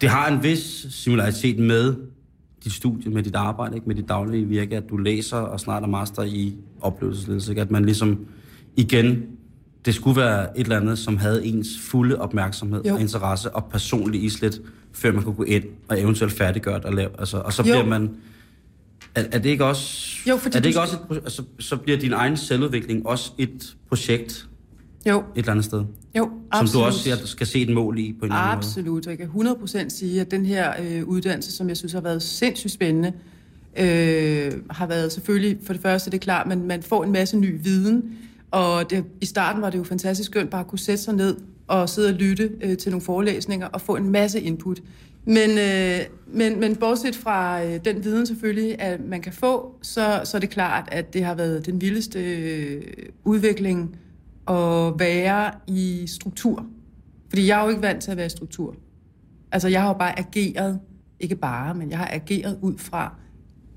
[0.00, 1.94] Det har en vis similaritet med
[2.64, 3.86] dit studie, med dit arbejde, ikke?
[3.86, 7.52] med dit daglige virke, at du læser og snart er master i oplevelsesledelse.
[7.52, 7.62] Ikke?
[7.62, 8.26] At man ligesom
[8.76, 9.22] igen,
[9.84, 12.94] det skulle være et eller andet, som havde ens fulde opmærksomhed jo.
[12.94, 14.62] og interesse og personlig islet,
[14.92, 17.10] før man kunne gå ind og eventuelt færdiggøre det og lave.
[17.18, 17.64] Altså, og så jo.
[17.64, 18.10] bliver man...
[19.14, 20.16] Er, er det ikke også...
[20.28, 23.76] Jo, fordi er det ikke også et, altså, så bliver din egen selvudvikling også et
[23.88, 24.49] projekt
[25.06, 25.18] jo.
[25.18, 25.84] et eller andet sted?
[26.16, 26.70] Jo, absolut.
[26.70, 28.58] Som du også siger, at du skal se et mål i på en eller anden
[28.58, 32.22] Absolut, jeg kan 100% sige, at den her øh, uddannelse, som jeg synes har været
[32.22, 33.12] sindssygt spændende,
[33.76, 37.36] øh, har været selvfølgelig, for det første det er klart, men man får en masse
[37.36, 38.18] ny viden,
[38.50, 41.36] og det, i starten var det jo fantastisk skønt bare at kunne sætte sig ned
[41.68, 44.82] og sidde og lytte øh, til nogle forelæsninger og få en masse input.
[45.24, 50.20] Men, øh, men, men bortset fra øh, den viden selvfølgelig, at man kan få, så,
[50.24, 52.82] så er det klart, at det har været den vildeste øh,
[53.24, 53.96] udvikling
[54.50, 56.66] at være i struktur.
[57.28, 58.76] Fordi jeg er jo ikke vant til at være i struktur.
[59.52, 60.80] Altså, jeg har jo bare ageret,
[61.20, 63.14] ikke bare, men jeg har ageret ud fra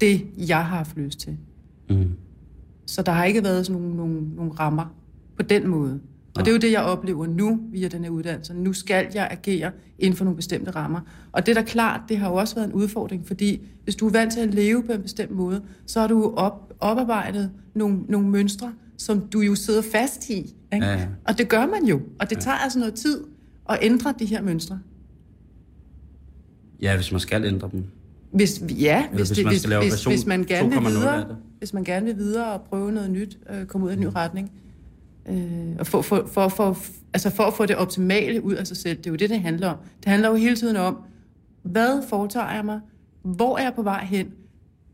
[0.02, 1.38] det, jeg har haft lyst til.
[1.90, 2.12] Mm.
[2.86, 4.96] Så der har ikke været sådan nogle, nogle, nogle rammer
[5.36, 6.00] på den måde.
[6.36, 8.54] Og det er jo det, jeg oplever nu via den her uddannelse.
[8.54, 11.00] Nu skal jeg agere inden for nogle bestemte rammer.
[11.32, 14.08] Og det er da klart, det har jo også været en udfordring, fordi hvis du
[14.08, 18.00] er vant til at leve på en bestemt måde, så har du op, oparbejdet nogle,
[18.10, 20.56] nogle mønstre, som du jo sidder fast i.
[20.74, 20.86] Ikke?
[20.86, 21.08] Ja, ja.
[21.28, 22.02] Og det gør man jo.
[22.20, 23.24] Og det tager altså noget tid
[23.70, 24.80] at ændre de her mønstre.
[26.82, 27.84] Ja, hvis man skal ændre dem.
[28.32, 31.26] Hvis, ja, hvis, hvis, det, man hvis, hvis, hvis, man gerne vil videre,
[31.58, 34.06] hvis man gerne vil videre og prøve noget nyt, øh, komme ud af en ny
[34.06, 34.12] mm.
[34.12, 34.52] retning,
[35.30, 36.78] øh, og for, for, for, for,
[37.14, 39.40] altså for at få det optimale ud af sig selv, det er jo det, det
[39.40, 39.78] handler om.
[39.98, 40.98] Det handler jo hele tiden om,
[41.64, 42.80] hvad foretager jeg mig?
[43.22, 44.28] Hvor er jeg på vej hen?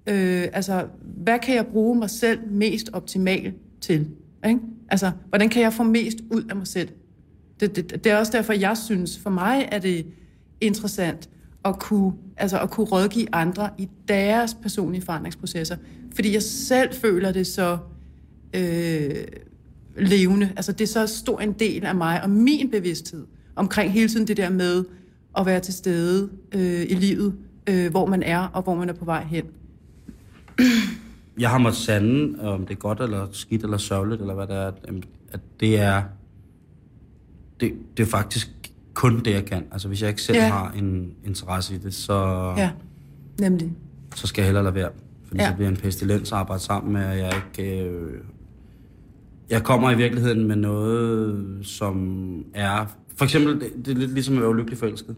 [0.07, 4.07] Øh, altså, hvad kan jeg bruge mig selv mest optimalt til?
[4.47, 4.59] Ikke?
[4.89, 6.89] Altså, hvordan kan jeg få mest ud af mig selv?
[7.59, 10.05] Det, det, det er også derfor, jeg synes, for mig er det
[10.61, 11.29] interessant
[11.65, 15.75] at kunne, altså at kunne rådgive andre i deres personlige forandringsprocesser.
[16.15, 17.77] Fordi jeg selv føler det så
[18.53, 19.25] øh,
[19.97, 20.51] levende.
[20.55, 23.25] Altså det er så stor en del af mig og min bevidsthed
[23.55, 24.85] omkring hele tiden det der med
[25.37, 27.35] at være til stede øh, i livet,
[27.69, 29.45] øh, hvor man er og hvor man er på vej hen
[31.39, 34.55] jeg har måttet sande, om det er godt eller skidt eller sørgeligt, eller hvad det
[34.55, 34.71] er,
[35.31, 36.03] at det er,
[37.59, 38.49] det, det er faktisk
[38.93, 39.65] kun det, jeg kan.
[39.71, 40.47] Altså, hvis jeg ikke selv ja.
[40.47, 42.53] har en interesse i det, så...
[42.57, 42.71] Ja,
[43.39, 43.71] nemlig.
[44.15, 44.89] Så skal jeg hellere lade være.
[45.27, 45.49] Fordi ja.
[45.49, 47.83] så bliver en pestilens at arbejde sammen med, og jeg ikke...
[47.83, 48.13] Øh,
[49.49, 52.85] jeg kommer i virkeligheden med noget, som er...
[53.15, 55.15] For eksempel, det, det er lidt ligesom at være ulykkelig forelsket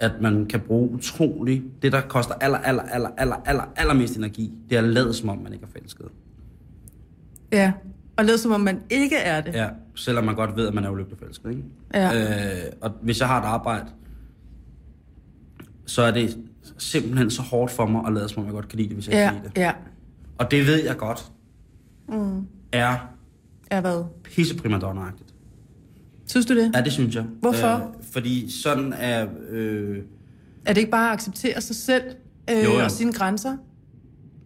[0.00, 1.62] at man kan bruge utrolig...
[1.82, 5.14] Det, der koster aller, aller, aller, aller, aller, aller mest energi, det er at lade
[5.14, 6.06] som om, man ikke er forelsket.
[7.52, 7.72] Ja,
[8.16, 9.54] og lade som om, man ikke er det.
[9.54, 11.62] Ja, selvom man godt ved, at man er ulykkelig forelsket, ikke?
[11.94, 12.64] Ja.
[12.66, 13.86] Øh, og hvis jeg har et arbejde,
[15.86, 16.38] så er det
[16.78, 19.08] simpelthen så hårdt for mig at lade som om, jeg godt kan lide det, hvis
[19.08, 19.60] jeg ja, ikke kan lide det.
[19.60, 19.72] Ja,
[20.38, 21.32] Og det ved jeg godt,
[22.08, 22.46] mm.
[22.72, 22.96] er...
[23.70, 24.04] Er hvad?
[24.24, 25.34] Pisse primadonna-agtigt.
[26.26, 26.72] Synes du det?
[26.74, 27.24] Ja, det synes jeg.
[27.40, 27.74] Hvorfor?
[27.74, 29.26] Øh, fordi sådan er...
[29.50, 29.98] Øh...
[30.64, 32.02] Er det ikke bare at acceptere sig selv
[32.50, 32.84] øh, jo, ja.
[32.84, 33.56] og sine grænser?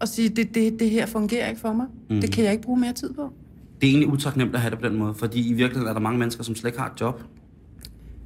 [0.01, 1.87] Og sige, det, det, det her fungerer ikke for mig.
[2.11, 2.21] Mm.
[2.21, 3.33] Det kan jeg ikke bruge mere tid på.
[3.81, 6.01] Det er egentlig utaknemmeligt at have det på den måde, fordi i virkeligheden er der
[6.01, 7.23] mange mennesker, som slet ikke har et job.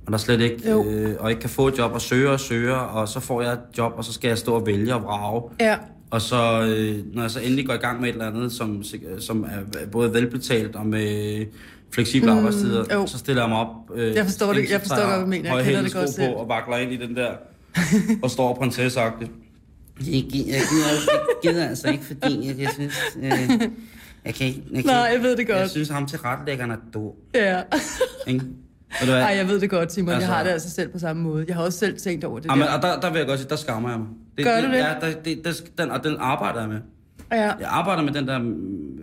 [0.06, 2.74] Og der slet ikke, øh, og ikke kan få et job og søge og søge,
[2.74, 5.42] og så får jeg et job, og så skal jeg stå og vælge og vrage.
[5.60, 5.76] Ja.
[6.10, 8.82] Og så, øh, når jeg så endelig går i gang med et eller andet, som,
[9.18, 11.44] som er både velbetalt og med
[11.94, 13.06] fleksible mm, arbejdstider, jo.
[13.06, 13.68] så stiller jeg mig op.
[13.94, 15.56] Øh, jeg forstår det, jeg forstår godt, hvad du mener.
[15.56, 16.32] Jeg kender det godt selv.
[16.32, 17.32] på og vakler ind i den der,
[18.22, 19.30] og står prinsesseagtigt.
[20.00, 20.62] Jeg, jeg, jeg, jeg,
[21.42, 22.94] gider altså ikke, fordi jeg, jeg synes...
[23.22, 23.22] Øh,
[24.24, 24.62] jeg kan ikke...
[24.72, 25.58] Jeg kan, Nej, jeg ved det godt.
[25.58, 27.12] Jeg synes, ham til retlæggeren er dum.
[27.34, 27.62] Ja.
[28.26, 28.44] Ikke?
[29.06, 30.14] Nej, jeg ved det godt, Simon.
[30.14, 31.44] Altså, jeg har det altså selv på samme måde.
[31.48, 32.72] Jeg har også selv tænkt over det jamen, der.
[32.72, 34.08] Og der, der vil jeg godt sige, der skammer jeg mig.
[34.36, 34.78] Det, Gør det, du det?
[34.78, 36.80] Ja, der, det, der, den, og den arbejder jeg med.
[37.32, 37.42] Ja.
[37.42, 38.38] Jeg arbejder med den der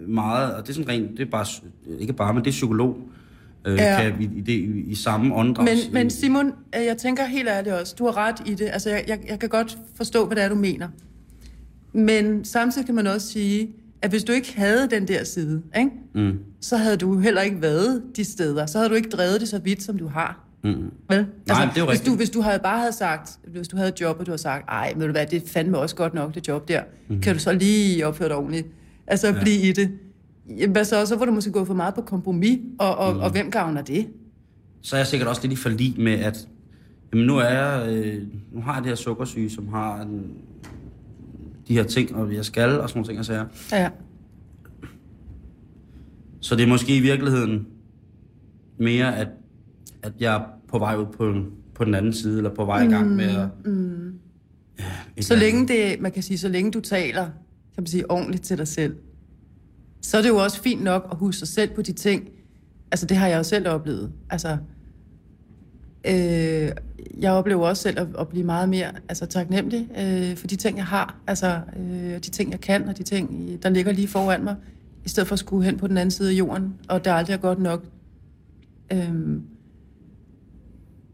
[0.07, 1.45] meget, og det er sådan rent, det er bare,
[1.99, 2.97] ikke bare, men det er psykolog.
[3.65, 4.01] Øh, ja.
[4.01, 5.65] kan, i, i, det, i, i samme åndedrag.
[5.65, 8.69] Men, men Simon, øh, jeg tænker helt ærligt også, du har ret i det.
[8.73, 10.87] Altså, jeg, jeg, jeg kan godt forstå, hvad det er, du mener.
[11.93, 13.69] Men samtidig kan man også sige,
[14.01, 15.91] at hvis du ikke havde den der side, ikke?
[16.15, 16.39] Mm.
[16.61, 18.65] så havde du heller ikke været de steder.
[18.65, 20.50] Så havde du ikke drevet det så vidt, som du har.
[20.63, 20.91] Mm.
[21.09, 21.25] Vel?
[21.49, 22.05] Altså, det er jo hvis, rigtigt.
[22.05, 24.41] du, hvis du havde bare havde sagt, hvis du havde et job, og du havde
[24.41, 26.81] sagt, ej, ved du hvad, det fandme også godt nok, det job der.
[27.07, 27.21] Mm.
[27.21, 28.67] Kan du så lige opføre dig ordentligt?
[29.07, 29.41] Altså ja.
[29.41, 29.91] blive i det.
[30.57, 31.05] Jamen, så?
[31.05, 33.19] Så får du måske gå for meget på kompromis, og, og, mm.
[33.19, 34.07] og hvem gavner det?
[34.81, 36.47] Så er jeg sikkert også lidt i forlig med, at
[37.13, 40.31] jamen nu, er jeg, øh, nu har jeg det her sukkersyge, som har en,
[41.67, 43.45] de her ting, og jeg skal, og sådan nogle ting, og sager.
[43.71, 43.89] Ja.
[46.39, 47.67] Så det er måske i virkeligheden
[48.77, 49.27] mere, at,
[50.03, 51.35] at jeg er på vej ud på,
[51.73, 53.47] på den anden side, eller på vej i gang med at...
[53.65, 54.13] Mm.
[55.17, 58.43] Ja, Så længe det, man kan sige, så længe du taler, kan man sige, ordentligt
[58.43, 58.95] til dig selv,
[60.01, 62.29] så er det jo også fint nok at huske sig selv på de ting.
[62.91, 64.11] Altså, det har jeg jo selv oplevet.
[64.29, 64.57] Altså,
[66.07, 66.71] øh,
[67.19, 70.77] jeg oplever også selv at, at blive meget mere altså, taknemmelig øh, for de ting,
[70.77, 71.15] jeg har.
[71.27, 74.55] Altså, øh, de ting, jeg kan, og de ting, der ligger lige foran mig,
[75.05, 77.33] i stedet for at skulle hen på den anden side af jorden, og det aldrig
[77.33, 77.85] er godt nok.
[78.93, 79.13] Øh,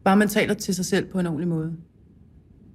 [0.07, 1.73] bare man taler til sig selv på en ordentlig måde.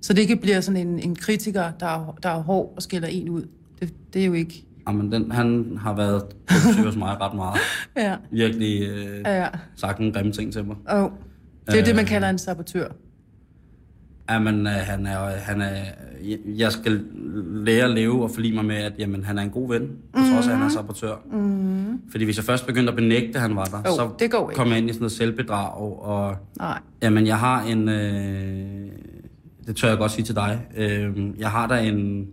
[0.02, 3.08] Så det ikke bliver sådan en, en kritiker, der er, der er hård og skælder
[3.08, 3.42] en ud.
[3.80, 4.66] Det, det er jo ikke...
[4.88, 7.60] Jamen, den, han har været på hos mig ret meget.
[7.96, 9.48] Ja, Virkelig øh, ja.
[9.76, 10.76] sagt nogle grimme ting til mig.
[10.86, 11.12] Og
[11.66, 12.08] det er øh, det, man Øh.
[12.08, 12.88] kalder en sabotør.
[14.30, 15.84] Jamen, øh, han er, han er,
[16.56, 17.04] jeg- skal
[17.52, 20.18] lære at leve og forlige mig med, at jamen, han er en god ven, på
[20.32, 21.14] trods af, at han er sabotør.
[21.32, 22.00] Mm.
[22.10, 24.50] Fordi hvis jeg først begyndte at benægte, at han var der, Jo, så det går
[24.50, 24.58] ikke.
[24.58, 26.78] kom jeg ind i sådan noget selvbedrag, og Nej.
[27.02, 28.90] jamen, jeg har en, øh,
[29.66, 32.26] det tør jeg godt sige til dig, øh, jeg har da en øh,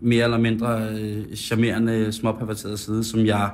[0.00, 3.50] mere eller mindre øh, charmerende, småperverteret side, som jeg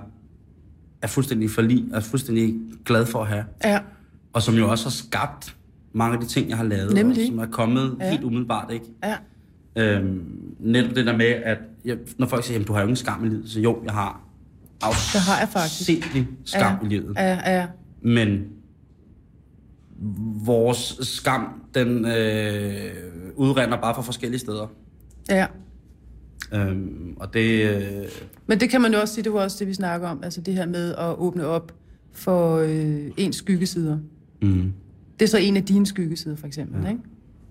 [1.03, 2.55] er fuldstændig forlig, er fuldstændig
[2.85, 3.79] glad for at have Ja,
[4.33, 5.57] og som jo også har skabt
[5.93, 7.23] mange af de ting, jeg har lavet, Nemlig.
[7.23, 8.11] og som er kommet Ja.
[8.11, 8.85] helt umiddelbart, ikke?
[9.05, 9.17] ja,
[9.77, 10.23] Øhm,
[10.61, 13.25] netop det der med, at jeg, når folk siger, at du har jo ingen skam
[13.25, 14.21] i livet, så jo, jeg har
[14.83, 15.91] Det har jeg faktisk.
[15.91, 16.87] afsindig skam Ja.
[16.87, 17.15] i livet.
[17.17, 17.67] ja, ja.
[18.03, 18.45] Men
[20.47, 22.91] vores skam, den øh,
[23.35, 24.67] udrender bare fra forskellige steder.
[25.31, 25.47] ja.
[26.55, 27.75] Øhm, og det...
[27.77, 28.07] Øh,
[28.47, 30.21] Men det kan man jo også sige, det var også det, vi snakker om.
[30.25, 31.73] Altså det her med at åbne op
[32.13, 33.99] for øh, ens skyggesider.
[34.43, 34.73] mm.
[35.21, 36.89] Det er så en af dine skyggesider, for eksempel, ja.
[36.89, 37.01] ikke?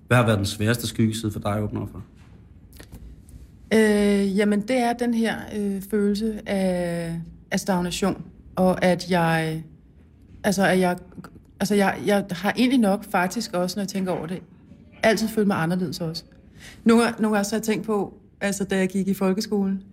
[0.07, 2.03] Hvad har været den sværeste skyggeside for dig at åbne op for?
[3.73, 7.15] Øh, jamen, det er den her øh, følelse af,
[7.51, 8.23] af stagnation,
[8.55, 9.63] og at jeg,
[10.43, 10.97] altså, at jeg,
[11.59, 14.41] altså jeg, jeg har egentlig nok faktisk også, når jeg tænker over det,
[15.03, 16.23] altid følt mig anderledes også.
[16.83, 19.83] Nogle, nogle gange så har jeg tænkt på, altså da jeg gik i folkeskolen,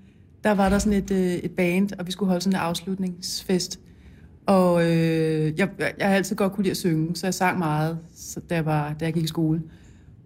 [0.44, 3.80] der var der sådan et, øh, et band, og vi skulle holde sådan en afslutningsfest.
[4.48, 5.68] Og øh, jeg,
[5.98, 8.66] jeg har altid godt kunne lide at synge, så jeg sang meget, så, da, jeg
[8.66, 9.62] var, da jeg gik i skole.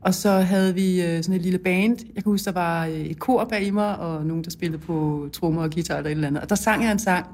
[0.00, 1.98] Og så havde vi øh, sådan et lille band.
[2.14, 5.28] Jeg kan huske, der var øh, et kor bag mig, og nogen, der spillede på
[5.32, 6.42] trommer og guitar eller et eller andet.
[6.42, 7.26] Og der sang jeg en sang,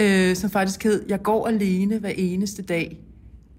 [0.00, 3.00] øh, som faktisk hed, Jeg går alene hver eneste dag.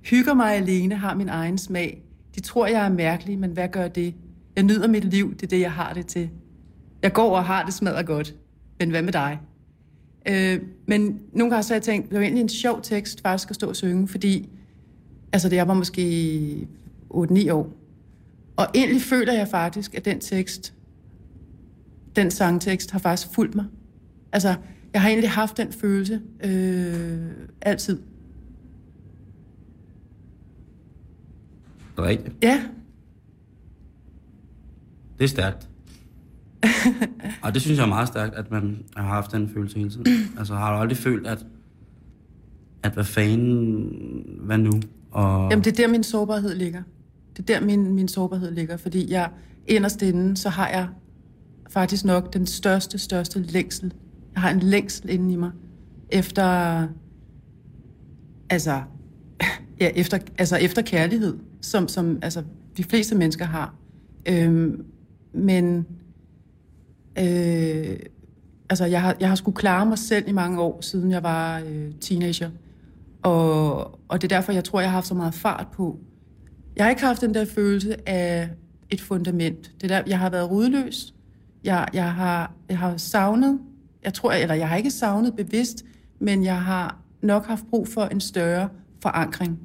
[0.02, 2.02] Hygger mig alene, har min egen smag.
[2.36, 4.14] De tror, jeg er mærkelig, men hvad gør det?
[4.56, 6.30] Jeg nyder mit liv, det er det, jeg har det til.
[7.04, 8.36] Jeg går og har det smadret godt.
[8.80, 9.40] Men hvad med dig?
[10.28, 13.50] Øh, men nogle gange så har jeg tænkt, det var egentlig en sjov tekst faktisk
[13.50, 14.50] at stå og synge, fordi
[15.34, 16.68] altså, det jeg var måske
[17.14, 17.74] 8-9 år.
[18.56, 20.74] Og egentlig føler jeg faktisk, at den tekst,
[22.16, 23.66] den sangtekst, har faktisk fulgt mig.
[24.32, 24.56] Altså,
[24.94, 28.00] jeg har egentlig haft den følelse øh, altid.
[31.98, 32.36] Rigtigt.
[32.42, 32.64] Ja,
[35.18, 35.71] Det er stærkt.
[37.44, 40.06] og det synes jeg er meget stærkt, at man har haft den følelse hele tiden.
[40.40, 41.46] altså har du aldrig følt, at,
[42.84, 43.90] at hvad fanden,
[44.40, 44.72] hvad nu?
[45.12, 46.84] Og, Jamen, det er der, min sårbarhed ligger.
[47.38, 49.30] Det er der, min, min sårbarhed ligger, fordi jeg
[49.68, 50.88] inderst inde, så har jeg
[51.70, 53.94] faktisk nok den største, største længsel.
[54.34, 55.52] Jeg har en længsel inde i mig
[56.10, 56.88] efter,
[58.50, 58.82] altså,
[59.82, 62.44] ja, efter, altså efter kærlighed, som, som altså,
[62.78, 63.76] de fleste mennesker har.
[64.26, 64.86] Øhm,
[65.34, 65.88] men
[67.20, 68.00] øh,
[68.70, 71.60] altså, jeg har, jeg har skulle klare mig selv i mange år, siden jeg var
[71.60, 72.50] øh, teenager.
[73.22, 76.00] Og, og det er derfor, jeg tror, jeg har haft så meget fart på.
[76.76, 78.50] Jeg har ikke haft den der følelse af
[78.90, 79.72] et fundament.
[79.82, 81.14] Det der, jeg har været rodløs.
[81.64, 83.60] Jeg, jeg, har, jeg har savnet,
[84.04, 85.86] jeg tror, eller jeg har ikke savnet bevidst,
[86.20, 88.70] men jeg har nok haft brug for en større
[89.02, 89.60] forankring.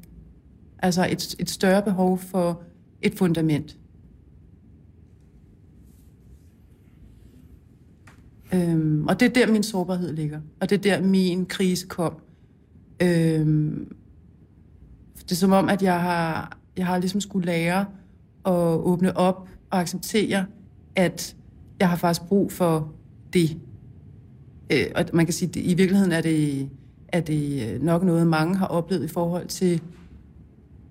[0.79, 2.61] Altså et, et større behov for
[3.01, 3.77] et fundament.
[8.53, 10.39] Øhm, og det er der, min sårbarhed ligger.
[10.59, 12.13] Og det er der, min krise kom.
[13.01, 13.95] Øhm,
[15.15, 17.85] det er som om, at jeg har, jeg har ligesom skulle lære
[18.45, 20.45] at åbne op og acceptere,
[20.95, 21.35] at
[21.79, 22.91] jeg har faktisk brug for
[23.33, 23.57] det.
[24.71, 26.69] Øh, og man kan sige, at i virkeligheden er det,
[27.07, 29.81] er det nok noget, mange har oplevet i forhold til...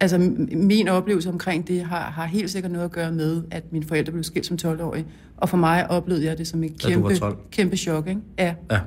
[0.00, 0.18] Altså,
[0.52, 4.12] min oplevelse omkring det har, har helt sikkert noget at gøre med, at mine forældre
[4.12, 5.06] blev skilt som 12-årig.
[5.36, 7.14] Og for mig oplevede jeg det som et kæmpe,
[7.50, 8.20] kæmpe chok, ikke?
[8.38, 8.54] Ja.
[8.70, 8.80] ja.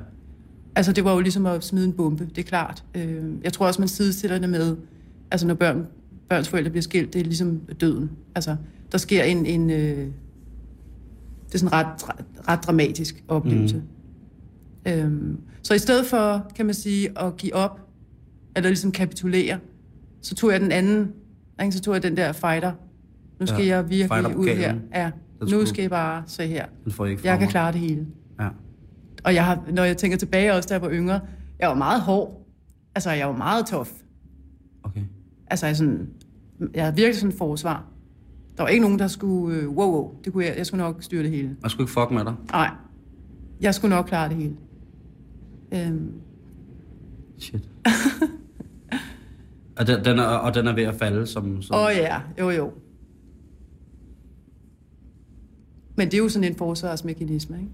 [0.74, 2.84] Altså, det var jo ligesom at smide en bombe, det er klart.
[2.94, 4.76] Øh, jeg tror også, man sidestiller det med,
[5.30, 5.86] altså når børn,
[6.28, 8.10] børns forældre bliver skilt, det er ligesom døden.
[8.34, 8.56] Altså,
[8.92, 10.06] der sker en, en øh,
[11.46, 13.82] det er sådan ret, ret, ret dramatisk oplevelse.
[14.86, 14.92] Mm.
[14.92, 17.80] Øhm, så i stedet for, kan man sige, at give op,
[18.56, 19.58] eller ligesom kapitulere,
[20.22, 21.12] så tog jeg den anden,
[21.62, 21.72] ikke?
[21.72, 22.72] så tog jeg den der fighter.
[23.40, 24.74] Nu skal ja, jeg virkelig ud her.
[24.94, 25.10] Ja,
[25.50, 26.66] nu skal jeg bare se her.
[27.24, 28.06] Jeg kan klare det hele.
[28.40, 28.48] Ja.
[29.24, 31.20] Og jeg har, når jeg tænker tilbage også, da jeg var yngre,
[31.58, 32.46] jeg var meget hård.
[32.94, 33.90] Altså, jeg var meget tof.
[34.82, 35.02] Okay.
[35.46, 36.08] Altså, jeg, sådan,
[36.74, 37.84] jeg havde virkelig sådan en forsvar.
[38.56, 41.02] Der var ikke nogen, der skulle, øh, wow, wow, det kunne jeg, jeg skulle nok
[41.02, 41.56] styre det hele.
[41.62, 42.34] Jeg skulle ikke fuck med dig?
[42.52, 42.70] Nej,
[43.60, 44.54] jeg skulle nok klare det hele.
[45.72, 46.12] Øhm.
[47.38, 47.68] Shit.
[49.80, 51.62] og, den, den er, og den er ved at falde som...
[51.62, 51.76] som...
[51.76, 52.72] Åh oh, ja, jo jo.
[55.96, 57.70] Men det er jo sådan en forsvarsmekanisme, ikke?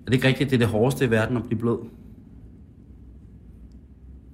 [0.00, 1.78] Er det ikke rigtigt, det er det hårdeste i verden at blive blød?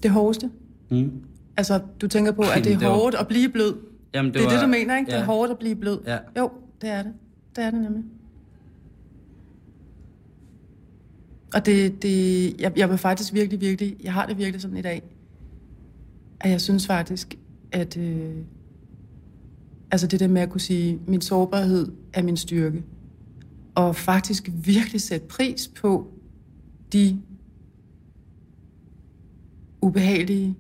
[0.03, 0.51] Det hårdeste?
[0.91, 1.13] Mm.
[1.57, 3.77] Altså, du tænker på, at det er hårdt at blive blød?
[4.15, 5.11] Jamen, det, det er var, det, du mener, ikke?
[5.11, 5.17] Ja.
[5.17, 6.01] Det er hårdt at blive blød.
[6.07, 6.19] Ja.
[6.39, 6.51] Jo,
[6.81, 7.13] det er det.
[7.57, 8.05] Det er det nemlig.
[11.55, 14.83] Og det, det jeg, jeg vil faktisk virkelig, virkelig, jeg har det virkelig sådan i
[14.83, 15.03] dag,
[16.41, 17.39] at jeg synes faktisk,
[17.73, 18.35] at øh,
[19.91, 22.83] altså det der med at kunne sige, min sårbarhed er min styrke
[23.75, 26.13] og faktisk virkelig sætte pris på
[26.93, 27.21] de
[29.83, 30.57] ubehagelige,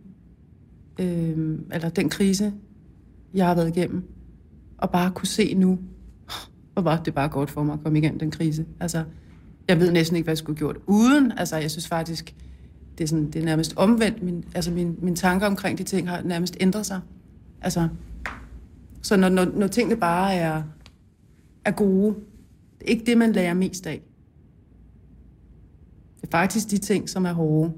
[1.00, 2.52] øh, eller den krise,
[3.34, 4.02] jeg har været igennem,
[4.78, 5.78] og bare kunne se nu,
[6.72, 8.66] hvor var det bare godt for mig at komme igennem den krise.
[8.80, 9.04] Altså,
[9.68, 11.32] jeg ved næsten ikke, hvad jeg skulle have gjort uden.
[11.38, 12.34] Altså, jeg synes faktisk,
[12.98, 14.22] det er, sådan, det er nærmest omvendt.
[14.22, 17.00] Min, altså, min, mine tanker omkring de ting har nærmest ændret sig.
[17.60, 17.88] Altså,
[19.02, 20.62] så når, når, når tingene bare er,
[21.64, 22.14] er gode,
[22.78, 24.02] det er ikke det, man lærer mest af.
[26.16, 27.72] Det er faktisk de ting, som er hårde,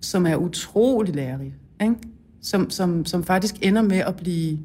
[0.00, 1.94] som er utrolig lærerige, ikke?
[2.40, 4.58] Som, som, som faktisk ender med at blive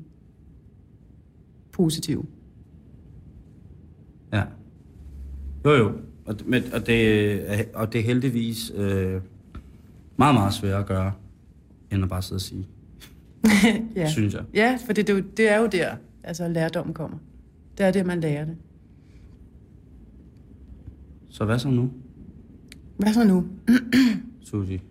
[1.71, 2.25] positive.
[4.33, 4.43] Ja.
[5.65, 5.91] Jo, jo.
[6.25, 9.21] Og, men, og, det, og det er heldigvis øh,
[10.17, 11.13] meget, meget svært at gøre,
[11.91, 12.67] end at bare sidde og sige.
[13.95, 14.09] ja.
[14.09, 14.43] Synes jeg.
[14.53, 17.17] Ja, for det, det, det er jo der, altså lærdommen kommer.
[17.77, 18.55] Det er det, man lærer det.
[21.29, 21.91] Så hvad så nu?
[22.97, 23.45] Hvad så nu?
[24.49, 24.81] Susi.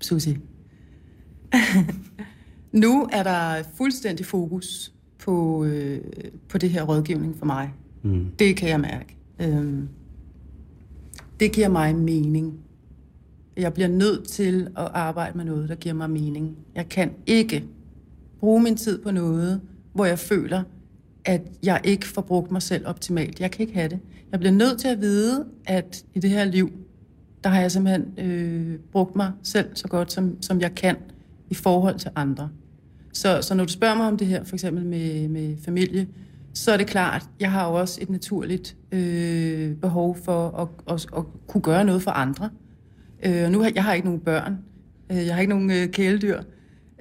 [0.00, 0.38] Susi.
[2.72, 6.00] nu er der fuldstændig fokus på, øh,
[6.48, 7.72] på det her rådgivning for mig.
[8.02, 8.26] Mm.
[8.38, 9.16] Det kan jeg mærke.
[9.40, 9.88] Øhm,
[11.40, 12.60] det giver mig mening.
[13.56, 16.56] Jeg bliver nødt til at arbejde med noget, der giver mig mening.
[16.74, 17.64] Jeg kan ikke
[18.40, 19.60] bruge min tid på noget,
[19.92, 20.62] hvor jeg føler,
[21.24, 23.40] at jeg ikke får brugt mig selv optimalt.
[23.40, 23.98] Jeg kan ikke have det.
[24.32, 26.72] Jeg bliver nødt til at vide, at i det her liv,
[27.44, 30.96] der har jeg simpelthen øh, brugt mig selv så godt, som, som jeg kan
[31.50, 32.50] i forhold til andre.
[33.12, 36.06] Så, så når du spørger mig om det her, for eksempel med, med familie,
[36.58, 41.06] så er det klart, jeg har jo også et naturligt øh, behov for at, at,
[41.16, 42.50] at kunne gøre noget for andre.
[43.26, 44.58] Øh, nu har jeg har ikke nogen børn,
[45.10, 46.42] øh, jeg har ikke nogen øh, kæledyr,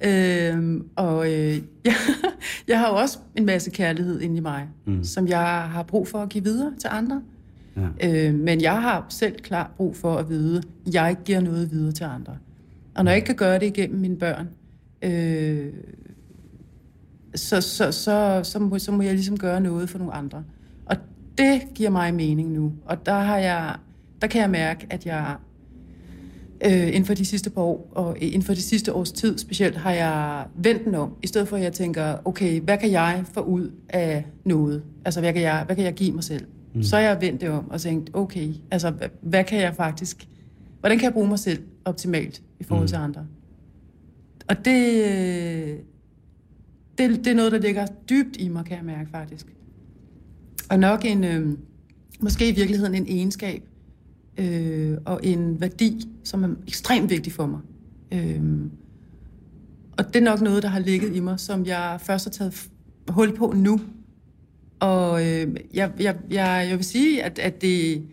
[0.05, 1.33] øh, og øh,
[1.85, 1.93] jeg,
[2.67, 5.03] jeg har jo også en masse kærlighed inde i mig, mm.
[5.03, 7.21] som jeg har brug for at give videre til andre.
[8.01, 8.27] Ja.
[8.27, 11.71] Øh, men jeg har selv klart brug for at vide, at jeg ikke giver noget
[11.71, 12.37] videre til andre.
[12.95, 14.47] Og når jeg ikke kan gøre det igennem mine børn,
[15.01, 15.73] øh,
[17.37, 20.43] så, så, så, så, må, så må jeg ligesom gøre noget for nogle andre.
[20.85, 20.95] Og
[21.37, 22.73] det giver mig mening nu.
[22.85, 23.75] Og der, har jeg,
[24.21, 25.35] der kan jeg mærke, at jeg
[26.65, 29.77] øh, inden for de sidste par år, og inden for de sidste års tid specielt,
[29.77, 33.23] har jeg vendt den om, i stedet for at jeg tænker, okay, hvad kan jeg
[33.33, 34.83] få ud af noget?
[35.05, 36.45] Altså, hvad kan jeg, hvad kan jeg give mig selv?
[36.73, 36.83] Mm.
[36.83, 40.27] Så har jeg vendt det om og tænkt, okay, altså, hvad kan jeg faktisk,
[40.79, 42.87] hvordan kan jeg bruge mig selv optimalt i forhold mm.
[42.87, 43.25] til andre?
[44.49, 45.79] Og det,
[46.97, 49.45] det, det er noget, der ligger dybt i mig, kan jeg mærke faktisk.
[50.69, 51.57] Og nok en, øh,
[52.19, 53.63] måske i virkeligheden en egenskab,
[54.37, 57.59] øh, og en værdi, som er ekstremt vigtig for mig.
[58.11, 58.41] Øh,
[59.97, 62.69] og det er nok noget, der har ligget i mig, som jeg først har taget
[63.07, 63.79] hul på nu.
[64.79, 68.03] Og øh, jeg, jeg, jeg, jeg vil sige, at, at det,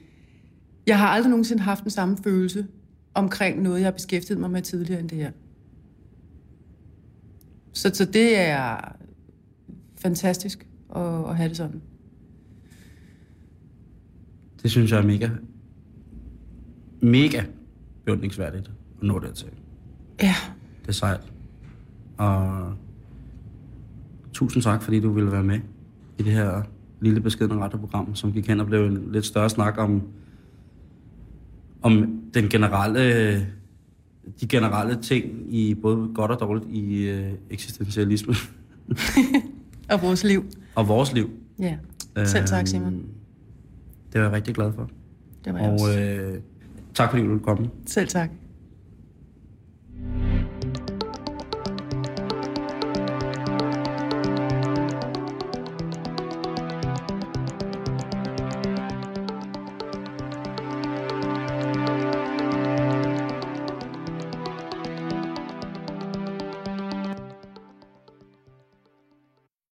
[0.87, 2.67] jeg har aldrig nogensinde haft den samme følelse
[3.15, 5.31] omkring noget, jeg har beskæftiget mig med tidligere end det her.
[7.75, 8.77] Så, så det er
[9.97, 10.67] fantastisk
[10.97, 11.83] at, at have det sådan.
[14.63, 15.29] Det synes jeg er mega,
[17.01, 17.43] mega
[18.05, 18.71] beundringsværdigt
[19.01, 19.49] at nå dertil.
[20.23, 20.35] Ja,
[20.83, 21.21] Det er sejt.
[22.17, 22.73] Og
[24.33, 25.61] tusind tak, fordi du ville være med
[26.19, 26.63] i det her
[27.01, 30.03] lille beskedne radioprogram, som gik hen og blev en lidt større snak om,
[31.83, 33.47] om den generelle,
[34.41, 38.35] de generelle ting i både godt og dårligt i øh, eksistentialisme
[39.93, 40.45] og vores liv.
[40.75, 41.31] og vores liv.
[41.59, 41.77] Ja,
[42.25, 42.93] selv tak, Simon.
[42.95, 43.05] Øhm,
[44.13, 44.91] Det var jeg rigtig glad for.
[45.45, 45.85] Det var jeg også.
[45.87, 46.41] Og øh,
[46.95, 47.71] tak fordi du ville komme.
[47.87, 48.31] Selv tak.